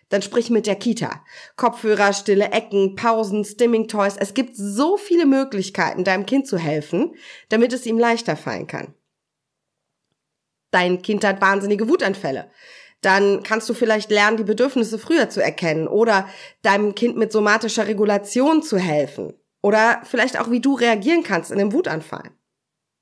Dann 0.10 0.22
sprich 0.22 0.50
mit 0.50 0.68
der 0.68 0.76
Kita. 0.76 1.24
Kopfhörer, 1.56 2.12
stille 2.12 2.52
Ecken, 2.52 2.96
Pausen, 2.96 3.46
Stimming 3.46 3.88
Toys. 3.88 4.18
Es 4.18 4.34
gibt 4.34 4.56
so 4.56 4.98
viele 4.98 5.26
Möglichkeiten, 5.26 6.04
deinem 6.04 6.26
Kind 6.26 6.48
zu 6.48 6.58
helfen, 6.58 7.16
damit 7.50 7.72
es 7.72 7.86
ihm 7.86 7.98
leichter 7.98 8.36
fallen 8.36 8.68
kann. 8.68 8.96
Dein 10.72 11.02
Kind 11.04 11.24
hat 11.24 11.40
wahnsinnige 11.40 11.88
Wutanfälle 11.88 12.52
dann 13.06 13.44
kannst 13.44 13.70
du 13.70 13.74
vielleicht 13.74 14.10
lernen, 14.10 14.38
die 14.38 14.44
Bedürfnisse 14.44 14.98
früher 14.98 15.30
zu 15.30 15.42
erkennen 15.42 15.88
oder 15.88 16.28
deinem 16.62 16.96
Kind 16.96 17.18
mit 17.18 17.32
somatischer 17.32 17.88
Regulation 17.88 18.64
zu 18.64 18.78
helfen 18.78 19.34
oder 19.62 20.02
vielleicht 20.04 20.40
auch, 20.40 20.52
wie 20.52 20.60
du 20.60 20.76
reagieren 20.76 21.24
kannst 21.24 21.52
in 21.52 21.60
einem 21.60 21.74
Wutanfall. 21.74 22.32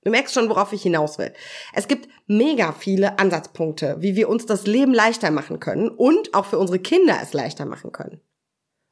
Du 0.03 0.09
merkst 0.09 0.33
schon, 0.33 0.49
worauf 0.49 0.73
ich 0.73 0.81
hinaus 0.81 1.19
will. 1.19 1.31
Es 1.73 1.87
gibt 1.87 2.07
mega 2.25 2.71
viele 2.71 3.19
Ansatzpunkte, 3.19 3.97
wie 3.99 4.15
wir 4.15 4.29
uns 4.29 4.47
das 4.47 4.65
Leben 4.65 4.93
leichter 4.93 5.29
machen 5.29 5.59
können 5.59 5.89
und 5.89 6.33
auch 6.33 6.45
für 6.45 6.57
unsere 6.57 6.79
Kinder 6.79 7.19
es 7.21 7.33
leichter 7.33 7.65
machen 7.65 7.91
können. 7.91 8.19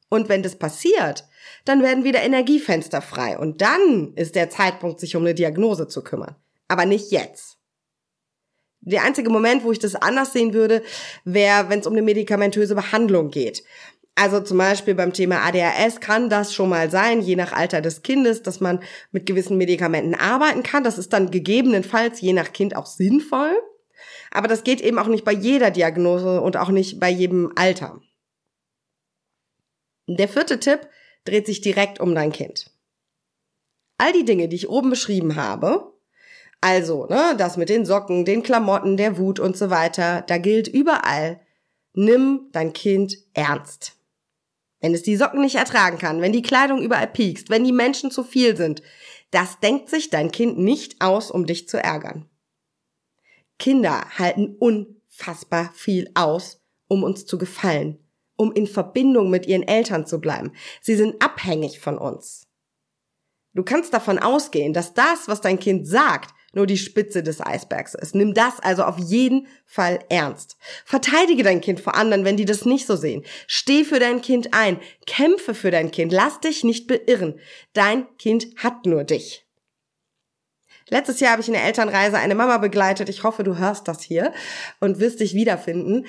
Und 0.08 0.28
wenn 0.28 0.42
das 0.42 0.56
passiert, 0.56 1.24
dann 1.64 1.82
werden 1.82 2.04
wieder 2.04 2.22
Energiefenster 2.22 3.00
frei 3.00 3.38
und 3.38 3.60
dann 3.60 4.12
ist 4.14 4.34
der 4.34 4.50
Zeitpunkt, 4.50 5.00
sich 5.00 5.16
um 5.16 5.22
eine 5.22 5.34
Diagnose 5.34 5.88
zu 5.88 6.02
kümmern. 6.02 6.36
Aber 6.68 6.86
nicht 6.86 7.10
jetzt. 7.10 7.59
Der 8.82 9.04
einzige 9.04 9.30
Moment, 9.30 9.62
wo 9.62 9.72
ich 9.72 9.78
das 9.78 9.94
anders 9.94 10.32
sehen 10.32 10.54
würde, 10.54 10.82
wäre, 11.24 11.68
wenn 11.68 11.80
es 11.80 11.86
um 11.86 11.92
eine 11.92 12.02
medikamentöse 12.02 12.74
Behandlung 12.74 13.30
geht. 13.30 13.62
Also 14.14 14.40
zum 14.40 14.58
Beispiel 14.58 14.94
beim 14.94 15.12
Thema 15.12 15.42
ADHS 15.46 16.00
kann 16.00 16.28
das 16.28 16.52
schon 16.52 16.68
mal 16.68 16.90
sein, 16.90 17.22
je 17.22 17.36
nach 17.36 17.52
Alter 17.52 17.80
des 17.80 18.02
Kindes, 18.02 18.42
dass 18.42 18.60
man 18.60 18.80
mit 19.12 19.26
gewissen 19.26 19.56
Medikamenten 19.56 20.14
arbeiten 20.14 20.62
kann. 20.62 20.84
Das 20.84 20.98
ist 20.98 21.12
dann 21.12 21.30
gegebenenfalls 21.30 22.20
je 22.20 22.32
nach 22.32 22.52
Kind 22.52 22.76
auch 22.76 22.86
sinnvoll. 22.86 23.52
Aber 24.30 24.48
das 24.48 24.64
geht 24.64 24.80
eben 24.80 24.98
auch 24.98 25.06
nicht 25.06 25.24
bei 25.24 25.32
jeder 25.32 25.70
Diagnose 25.70 26.40
und 26.40 26.56
auch 26.56 26.70
nicht 26.70 27.00
bei 27.00 27.10
jedem 27.10 27.52
Alter. 27.56 28.00
Der 30.06 30.28
vierte 30.28 30.58
Tipp 30.58 30.88
dreht 31.24 31.46
sich 31.46 31.60
direkt 31.60 32.00
um 32.00 32.14
dein 32.14 32.32
Kind. 32.32 32.70
All 33.98 34.12
die 34.12 34.24
Dinge, 34.24 34.48
die 34.48 34.56
ich 34.56 34.68
oben 34.68 34.90
beschrieben 34.90 35.36
habe, 35.36 35.92
also, 36.60 37.06
ne, 37.06 37.34
das 37.38 37.56
mit 37.56 37.68
den 37.68 37.86
Socken, 37.86 38.24
den 38.24 38.42
Klamotten, 38.42 38.96
der 38.96 39.16
Wut 39.16 39.40
und 39.40 39.56
so 39.56 39.70
weiter, 39.70 40.22
da 40.22 40.38
gilt 40.38 40.68
überall, 40.68 41.40
nimm 41.94 42.48
dein 42.52 42.72
Kind 42.72 43.16
ernst. 43.32 43.96
Wenn 44.80 44.94
es 44.94 45.02
die 45.02 45.16
Socken 45.16 45.40
nicht 45.40 45.56
ertragen 45.56 45.98
kann, 45.98 46.20
wenn 46.20 46.32
die 46.32 46.42
Kleidung 46.42 46.82
überall 46.82 47.06
piekst, 47.06 47.50
wenn 47.50 47.64
die 47.64 47.72
Menschen 47.72 48.10
zu 48.10 48.24
viel 48.24 48.56
sind, 48.56 48.82
das 49.30 49.60
denkt 49.60 49.88
sich 49.88 50.10
dein 50.10 50.30
Kind 50.32 50.58
nicht 50.58 51.00
aus, 51.00 51.30
um 51.30 51.46
dich 51.46 51.68
zu 51.68 51.82
ärgern. 51.82 52.28
Kinder 53.58 54.04
halten 54.18 54.56
unfassbar 54.58 55.70
viel 55.74 56.10
aus, 56.14 56.60
um 56.88 57.04
uns 57.04 57.26
zu 57.26 57.38
gefallen, 57.38 57.98
um 58.36 58.52
in 58.52 58.66
Verbindung 58.66 59.30
mit 59.30 59.46
ihren 59.46 59.62
Eltern 59.62 60.06
zu 60.06 60.18
bleiben. 60.18 60.52
Sie 60.80 60.96
sind 60.96 61.22
abhängig 61.22 61.78
von 61.78 61.98
uns. 61.98 62.48
Du 63.52 63.62
kannst 63.62 63.92
davon 63.92 64.18
ausgehen, 64.18 64.72
dass 64.72 64.94
das, 64.94 65.28
was 65.28 65.40
dein 65.40 65.58
Kind 65.58 65.86
sagt, 65.86 66.34
nur 66.52 66.66
die 66.66 66.78
Spitze 66.78 67.22
des 67.22 67.40
Eisbergs 67.40 67.94
ist. 67.94 68.14
Nimm 68.14 68.34
das 68.34 68.60
also 68.60 68.84
auf 68.84 68.98
jeden 68.98 69.46
Fall 69.66 70.00
ernst. 70.08 70.56
Verteidige 70.84 71.42
dein 71.42 71.60
Kind 71.60 71.80
vor 71.80 71.94
anderen, 71.94 72.24
wenn 72.24 72.36
die 72.36 72.44
das 72.44 72.64
nicht 72.64 72.86
so 72.86 72.96
sehen. 72.96 73.24
Steh 73.46 73.84
für 73.84 73.98
dein 73.98 74.22
Kind 74.22 74.52
ein. 74.52 74.80
Kämpfe 75.06 75.54
für 75.54 75.70
dein 75.70 75.90
Kind. 75.90 76.12
Lass 76.12 76.40
dich 76.40 76.64
nicht 76.64 76.86
beirren. 76.86 77.38
Dein 77.72 78.06
Kind 78.18 78.48
hat 78.56 78.86
nur 78.86 79.04
dich. 79.04 79.46
Letztes 80.88 81.20
Jahr 81.20 81.32
habe 81.32 81.42
ich 81.42 81.48
in 81.48 81.54
der 81.54 81.64
Elternreise 81.64 82.18
eine 82.18 82.34
Mama 82.34 82.58
begleitet. 82.58 83.08
Ich 83.08 83.22
hoffe, 83.22 83.44
du 83.44 83.56
hörst 83.58 83.86
das 83.86 84.02
hier 84.02 84.32
und 84.80 84.98
wirst 84.98 85.20
dich 85.20 85.34
wiederfinden 85.34 86.06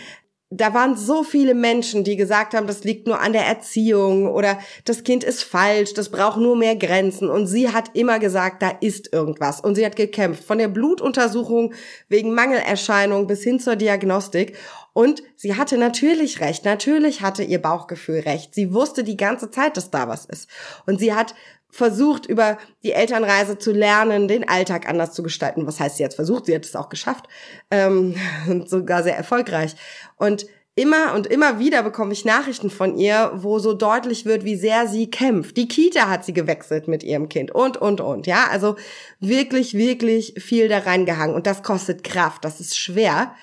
da 0.54 0.74
waren 0.74 0.98
so 0.98 1.24
viele 1.24 1.54
Menschen, 1.54 2.04
die 2.04 2.18
gesagt 2.18 2.54
haben, 2.54 2.68
das 2.68 2.84
liegt 2.84 3.08
nur 3.08 3.22
an 3.22 3.32
der 3.32 3.46
Erziehung 3.46 4.30
oder 4.30 4.60
das 4.84 5.06
Kind 5.06 5.24
ist 5.24 5.44
falsch, 5.44 5.94
das 5.94 6.10
braucht 6.10 6.38
nur 6.38 6.58
mehr 6.58 6.76
Grenzen. 6.76 7.30
Und 7.30 7.48
sie 7.48 7.70
hat 7.70 7.92
immer 7.94 8.20
gesagt, 8.20 8.62
da 8.62 8.70
ist 8.82 9.14
irgendwas. 9.14 9.62
Und 9.62 9.76
sie 9.76 9.86
hat 9.86 9.96
gekämpft, 9.96 10.44
von 10.44 10.58
der 10.58 10.68
Blutuntersuchung 10.68 11.74
wegen 12.10 12.34
Mangelerscheinung 12.34 13.28
bis 13.28 13.44
hin 13.44 13.62
zur 13.62 13.78
Diagnostik. 13.78 14.58
Und 14.92 15.24
sie 15.38 15.56
hatte 15.56 15.78
natürlich 15.78 16.42
recht, 16.42 16.66
natürlich 16.66 17.22
hatte 17.22 17.44
ihr 17.44 17.62
Bauchgefühl 17.62 18.20
recht. 18.20 18.54
Sie 18.54 18.74
wusste 18.74 19.06
die 19.06 19.16
ganze 19.16 19.52
Zeit, 19.52 19.78
dass 19.78 19.90
da 19.90 20.10
was 20.10 20.26
ist. 20.26 20.50
Und 20.86 21.00
sie 21.00 21.14
hat 21.14 21.34
versucht, 21.72 22.26
über 22.26 22.58
die 22.84 22.92
Elternreise 22.92 23.58
zu 23.58 23.72
lernen, 23.72 24.28
den 24.28 24.48
Alltag 24.48 24.88
anders 24.88 25.14
zu 25.14 25.24
gestalten. 25.24 25.66
Was 25.66 25.80
heißt 25.80 25.98
sie 25.98 26.04
jetzt 26.04 26.16
versucht? 26.16 26.46
Sie 26.46 26.56
hat 26.56 26.66
es 26.66 26.76
auch 26.76 26.90
geschafft 26.90 27.26
ähm, 27.72 28.16
und 28.48 28.70
sogar 28.70 29.04
sehr 29.04 29.18
erfolgreich. 29.18 29.76
Und 30.18 30.46
immer 30.76 31.14
und 31.16 31.28
immer 31.28 31.60
wieder 31.60 31.84
bekomme 31.84 32.14
ich 32.14 32.26
Nachrichten 32.26 32.70
von 32.70 32.98
ihr, 32.98 33.32
wo 33.36 33.60
so 33.60 33.74
deutlich 33.74 34.26
wird, 34.26 34.44
wie 34.44 34.56
sehr 34.56 34.88
sie 34.88 35.10
kämpft. 35.10 35.58
Die 35.58 35.68
Kita 35.68 36.10
hat 36.10 36.26
sie 36.26 36.34
gewechselt 36.34 36.88
mit 36.88 37.04
ihrem 37.04 37.30
Kind 37.30 37.52
und, 37.52 37.78
und, 37.78 38.02
und. 38.02 38.28
Ja, 38.28 38.48
also 38.50 38.76
wirklich, 39.20 39.74
wirklich 39.74 40.36
viel 40.38 40.68
da 40.68 40.80
reingehangen. 40.80 41.36
Und 41.36 41.48
das 41.48 41.64
kostet 41.64 42.04
Kraft, 42.04 42.46
das 42.46 42.60
ist 42.60 42.78
schwer. 42.78 43.34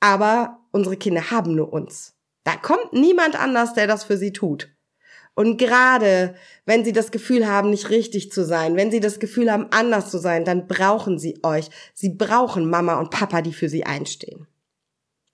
Aber 0.00 0.58
unsere 0.72 0.96
Kinder 0.96 1.30
haben 1.30 1.54
nur 1.54 1.72
uns. 1.72 2.14
Da 2.44 2.56
kommt 2.56 2.92
niemand 2.92 3.40
anders, 3.40 3.74
der 3.74 3.86
das 3.86 4.02
für 4.02 4.16
sie 4.16 4.32
tut. 4.32 4.68
Und 5.34 5.56
gerade 5.56 6.34
wenn 6.66 6.84
sie 6.84 6.92
das 6.92 7.10
Gefühl 7.10 7.46
haben, 7.46 7.70
nicht 7.70 7.88
richtig 7.90 8.30
zu 8.30 8.44
sein, 8.44 8.76
wenn 8.76 8.90
sie 8.90 9.00
das 9.00 9.18
Gefühl 9.18 9.50
haben, 9.50 9.68
anders 9.70 10.10
zu 10.10 10.18
sein, 10.18 10.44
dann 10.44 10.66
brauchen 10.66 11.18
sie 11.18 11.38
euch. 11.42 11.70
Sie 11.94 12.10
brauchen 12.10 12.68
Mama 12.68 12.98
und 12.98 13.10
Papa, 13.10 13.40
die 13.40 13.54
für 13.54 13.68
sie 13.68 13.84
einstehen. 13.84 14.46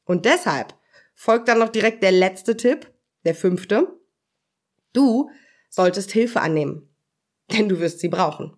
Und 0.05 0.25
deshalb 0.25 0.75
folgt 1.15 1.49
dann 1.49 1.59
noch 1.59 1.69
direkt 1.69 2.03
der 2.03 2.13
letzte 2.13 2.57
Tipp, 2.57 2.93
der 3.25 3.35
fünfte. 3.35 3.89
Du 4.93 5.31
solltest 5.69 6.13
Hilfe 6.13 6.41
annehmen, 6.41 6.89
denn 7.53 7.69
du 7.69 7.81
wirst 7.81 7.99
sie 7.99 8.09
brauchen. 8.09 8.57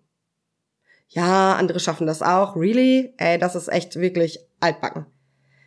Ja, 1.09 1.57
andere 1.57 1.81
schaffen 1.81 2.07
das 2.07 2.23
auch. 2.23 2.55
Really? 2.55 3.15
Ey, 3.17 3.39
das 3.39 3.57
ist 3.57 3.69
echt 3.69 3.97
wirklich 3.97 4.39
altbacken. 4.61 5.07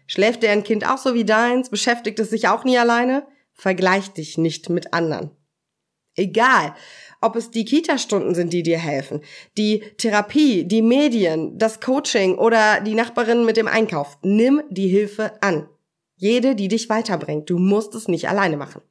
Schläft 0.08 0.44
deren 0.44 0.64
Kind 0.64 0.88
auch 0.88 0.98
so 0.98 1.14
wie 1.16 1.26
deins? 1.26 1.70
Beschäftigt 1.70 2.20
es 2.20 2.30
sich 2.30 2.48
auch 2.48 2.64
nie 2.64 2.78
alleine? 2.78 3.26
Vergleich 3.52 4.10
dich 4.14 4.38
nicht 4.38 4.70
mit 4.70 4.94
anderen. 4.94 5.32
Egal, 6.16 6.76
ob 7.22 7.36
es 7.36 7.50
die 7.50 7.66
Kita-Stunden 7.66 8.36
sind, 8.36 8.54
die 8.54 8.64
dir 8.64 8.78
helfen, 8.78 9.22
die 9.58 9.80
Therapie, 9.98 10.66
die 10.66 10.82
Medien, 10.82 11.58
das 11.58 11.80
Coaching 11.80 12.38
oder 12.38 12.82
die 12.82 12.96
Nachbarin 12.96 13.46
mit 13.46 13.58
dem 13.58 13.68
Einkauf. 13.68 14.18
Nimm 14.22 14.62
die 14.70 14.90
Hilfe 14.90 15.42
an. 15.42 15.68
Jede, 16.16 16.56
die 16.56 16.68
dich 16.68 16.90
weiterbringt. 16.90 17.50
Du 17.50 17.58
musst 17.58 17.96
es 17.96 18.08
nicht 18.08 18.30
alleine 18.30 18.58
machen. 18.58 18.82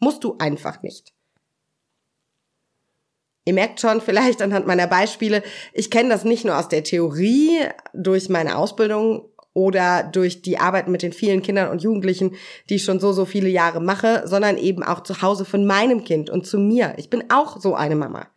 Musst 0.00 0.24
du 0.24 0.36
einfach 0.38 0.82
nicht. 0.82 1.14
Ihr 3.46 3.52
merkt 3.52 3.80
schon 3.80 4.00
vielleicht 4.00 4.40
anhand 4.40 4.66
meiner 4.66 4.86
Beispiele, 4.86 5.42
ich 5.74 5.90
kenne 5.90 6.08
das 6.08 6.24
nicht 6.24 6.46
nur 6.46 6.58
aus 6.58 6.68
der 6.68 6.82
Theorie 6.82 7.68
durch 7.92 8.30
meine 8.30 8.56
Ausbildung 8.56 9.28
oder 9.54 10.02
durch 10.02 10.42
die 10.42 10.58
Arbeit 10.58 10.88
mit 10.88 11.02
den 11.02 11.12
vielen 11.12 11.40
Kindern 11.40 11.70
und 11.70 11.82
Jugendlichen, 11.82 12.34
die 12.68 12.74
ich 12.74 12.84
schon 12.84 13.00
so, 13.00 13.12
so 13.12 13.24
viele 13.24 13.48
Jahre 13.48 13.80
mache, 13.80 14.24
sondern 14.26 14.58
eben 14.58 14.82
auch 14.82 15.02
zu 15.02 15.22
Hause 15.22 15.44
von 15.44 15.64
meinem 15.64 16.04
Kind 16.04 16.28
und 16.28 16.46
zu 16.46 16.58
mir. 16.58 16.94
Ich 16.98 17.08
bin 17.08 17.30
auch 17.30 17.60
so 17.60 17.74
eine 17.74 17.96
Mama. 17.96 18.28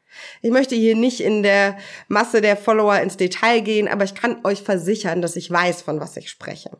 Ich 0.41 0.51
möchte 0.51 0.75
hier 0.75 0.95
nicht 0.95 1.19
in 1.19 1.43
der 1.43 1.77
Masse 2.07 2.41
der 2.41 2.57
Follower 2.57 2.99
ins 2.99 3.17
Detail 3.17 3.61
gehen, 3.61 3.87
aber 3.87 4.03
ich 4.03 4.15
kann 4.15 4.37
euch 4.43 4.61
versichern, 4.61 5.21
dass 5.21 5.35
ich 5.35 5.51
weiß, 5.51 5.81
von 5.81 5.99
was 5.99 6.15
ich 6.17 6.29
spreche. 6.29 6.71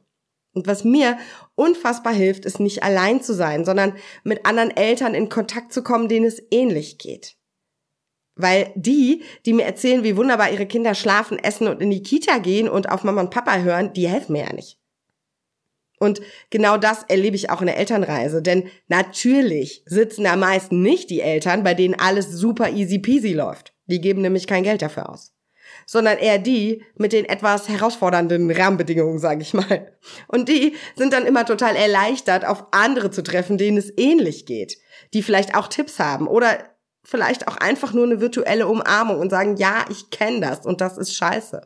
Und 0.53 0.65
was 0.65 0.83
mir 0.83 1.17
unfassbar 1.55 2.13
hilft, 2.13 2.45
ist 2.45 2.59
nicht 2.59 2.81
allein 2.81 3.21
zu 3.21 3.33
sein, 3.33 3.63
sondern 3.63 3.93
mit 4.23 4.45
anderen 4.45 4.75
Eltern 4.75 5.13
in 5.13 5.29
Kontakt 5.29 5.71
zu 5.71 5.83
kommen, 5.83 6.07
denen 6.07 6.25
es 6.25 6.41
ähnlich 6.49 6.97
geht. 6.97 7.35
Weil 8.37 8.71
die, 8.75 9.23
die 9.45 9.53
mir 9.53 9.65
erzählen, 9.65 10.03
wie 10.03 10.15
wunderbar 10.15 10.51
ihre 10.51 10.67
Kinder 10.67 10.95
schlafen, 10.95 11.39
essen 11.39 11.67
und 11.67 11.81
in 11.81 11.89
die 11.89 12.03
Kita 12.03 12.37
gehen 12.37 12.69
und 12.69 12.89
auf 12.89 13.03
Mama 13.03 13.21
und 13.21 13.31
Papa 13.31 13.57
hören, 13.59 13.93
die 13.93 14.07
helfen 14.07 14.33
mir 14.33 14.45
ja 14.45 14.53
nicht. 14.53 14.77
Und 15.99 16.21
genau 16.51 16.77
das 16.77 17.03
erlebe 17.03 17.35
ich 17.35 17.49
auch 17.49 17.61
in 17.61 17.67
der 17.67 17.77
Elternreise. 17.77 18.41
Denn 18.41 18.69
natürlich 18.87 19.83
sitzen 19.85 20.25
da 20.25 20.35
meist 20.35 20.71
nicht 20.71 21.09
die 21.09 21.21
Eltern, 21.21 21.63
bei 21.63 21.73
denen 21.73 21.95
alles 21.95 22.31
super 22.31 22.69
easy 22.69 22.99
peasy 22.99 23.33
läuft. 23.33 23.73
Die 23.87 23.99
geben 23.99 24.21
nämlich 24.21 24.47
kein 24.47 24.63
Geld 24.63 24.81
dafür 24.81 25.09
aus. 25.09 25.33
Sondern 25.85 26.17
eher 26.17 26.37
die 26.37 26.83
mit 26.95 27.13
den 27.13 27.25
etwas 27.25 27.67
herausfordernden 27.67 28.51
Rahmenbedingungen, 28.51 29.19
sage 29.19 29.41
ich 29.41 29.53
mal. 29.53 29.91
Und 30.27 30.49
die 30.49 30.75
sind 30.95 31.13
dann 31.13 31.25
immer 31.25 31.45
total 31.45 31.75
erleichtert, 31.75 32.45
auf 32.45 32.65
andere 32.71 33.09
zu 33.09 33.23
treffen, 33.23 33.57
denen 33.57 33.77
es 33.77 33.91
ähnlich 33.97 34.45
geht. 34.45 34.77
Die 35.13 35.23
vielleicht 35.23 35.55
auch 35.55 35.67
Tipps 35.67 35.99
haben 35.99 36.27
oder 36.27 36.59
vielleicht 37.07 37.47
auch 37.47 37.55
einfach 37.55 37.93
nur 37.93 38.03
eine 38.03 38.19
virtuelle 38.19 38.67
Umarmung 38.67 39.19
und 39.19 39.29
sagen, 39.29 39.55
ja, 39.55 39.85
ich 39.89 40.09
kenne 40.09 40.41
das 40.41 40.65
und 40.65 40.81
das 40.81 40.97
ist 40.97 41.15
scheiße. 41.15 41.61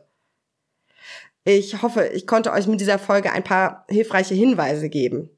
Ich 1.44 1.82
hoffe, 1.82 2.06
ich 2.14 2.28
konnte 2.28 2.52
euch 2.52 2.68
mit 2.68 2.80
dieser 2.80 3.00
Folge 3.00 3.32
ein 3.32 3.42
paar 3.42 3.84
hilfreiche 3.88 4.34
Hinweise 4.34 4.88
geben. 4.88 5.30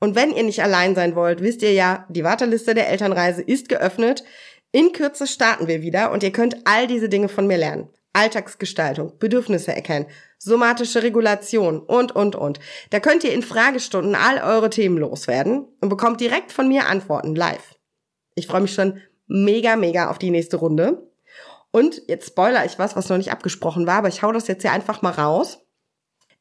Und 0.00 0.16
wenn 0.16 0.32
ihr 0.32 0.42
nicht 0.42 0.64
allein 0.64 0.96
sein 0.96 1.14
wollt, 1.14 1.40
wisst 1.40 1.62
ihr 1.62 1.72
ja, 1.72 2.06
die 2.08 2.24
Warteliste 2.24 2.74
der 2.74 2.88
Elternreise 2.88 3.40
ist 3.40 3.68
geöffnet. 3.68 4.24
In 4.72 4.92
Kürze 4.92 5.28
starten 5.28 5.68
wir 5.68 5.80
wieder 5.80 6.10
und 6.10 6.24
ihr 6.24 6.32
könnt 6.32 6.56
all 6.64 6.88
diese 6.88 7.08
Dinge 7.08 7.28
von 7.28 7.46
mir 7.46 7.56
lernen. 7.56 7.88
Alltagsgestaltung, 8.14 9.16
Bedürfnisse 9.20 9.72
erkennen, 9.72 10.06
somatische 10.38 11.04
Regulation 11.04 11.78
und, 11.78 12.10
und, 12.10 12.34
und. 12.34 12.58
Da 12.90 12.98
könnt 12.98 13.22
ihr 13.22 13.32
in 13.32 13.42
Fragestunden 13.42 14.16
all 14.16 14.38
eure 14.38 14.70
Themen 14.70 14.98
loswerden 14.98 15.68
und 15.80 15.88
bekommt 15.88 16.20
direkt 16.20 16.50
von 16.50 16.66
mir 16.66 16.88
Antworten 16.88 17.36
live. 17.36 17.76
Ich 18.34 18.48
freue 18.48 18.62
mich 18.62 18.74
schon 18.74 19.00
mega, 19.32 19.76
mega 19.76 20.10
auf 20.10 20.18
die 20.18 20.30
nächste 20.30 20.58
Runde. 20.58 21.10
Und 21.70 22.02
jetzt 22.06 22.28
spoiler 22.28 22.64
ich 22.66 22.78
was, 22.78 22.96
was 22.96 23.08
noch 23.08 23.16
nicht 23.16 23.32
abgesprochen 23.32 23.86
war, 23.86 23.96
aber 23.96 24.08
ich 24.08 24.22
hau 24.22 24.30
das 24.30 24.46
jetzt 24.46 24.62
hier 24.62 24.72
einfach 24.72 25.02
mal 25.02 25.12
raus. 25.12 25.58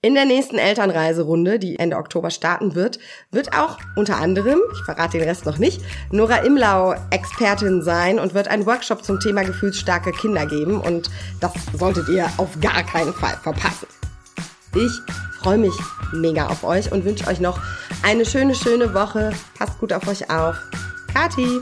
In 0.04 0.16
der 0.16 0.26
nächsten 0.26 0.58
Elternreiserunde, 0.58 1.60
die 1.60 1.78
Ende 1.78 1.96
Oktober 1.96 2.32
starten 2.32 2.74
wird, 2.74 2.98
wird 3.30 3.56
auch 3.56 3.78
unter 3.96 4.18
anderem, 4.18 4.60
ich 4.74 4.84
verrate 4.84 5.20
den 5.20 5.28
Rest 5.28 5.46
noch 5.46 5.60
nicht, 5.60 5.80
Nora 6.12 6.38
Imlau 6.38 6.96
Expertin 7.12 7.84
sein 7.84 8.18
und 8.20 8.34
wird 8.34 8.48
einen 8.48 8.66
Workshop 8.66 9.04
zum 9.04 9.20
Thema 9.20 9.44
gefühlsstarke 9.44 10.12
Kinder 10.12 10.48
geben 10.48 10.82
und 10.82 11.12
das 11.40 11.52
solltet 11.78 12.10
ihr 12.10 12.28
auf 12.38 12.60
gar 12.60 12.84
keinen 12.84 13.14
Fall 13.14 13.38
verpassen. 13.44 13.88
Ich 14.76 14.92
freue 15.40 15.60
mich 15.60 15.74
mega 16.14 16.48
auf 16.48 16.64
euch 16.64 16.92
und 16.92 17.06
wünsche 17.06 17.28
euch 17.28 17.40
noch 17.40 17.62
eine 18.02 18.26
schöne, 18.26 18.56
schöne 18.56 18.96
Woche. 18.96 19.32
Passt 19.58 19.78
gut 19.80 19.94
auf 19.94 20.08
euch 20.08 20.32
auf. 20.32 20.56
Kati! 21.14 21.62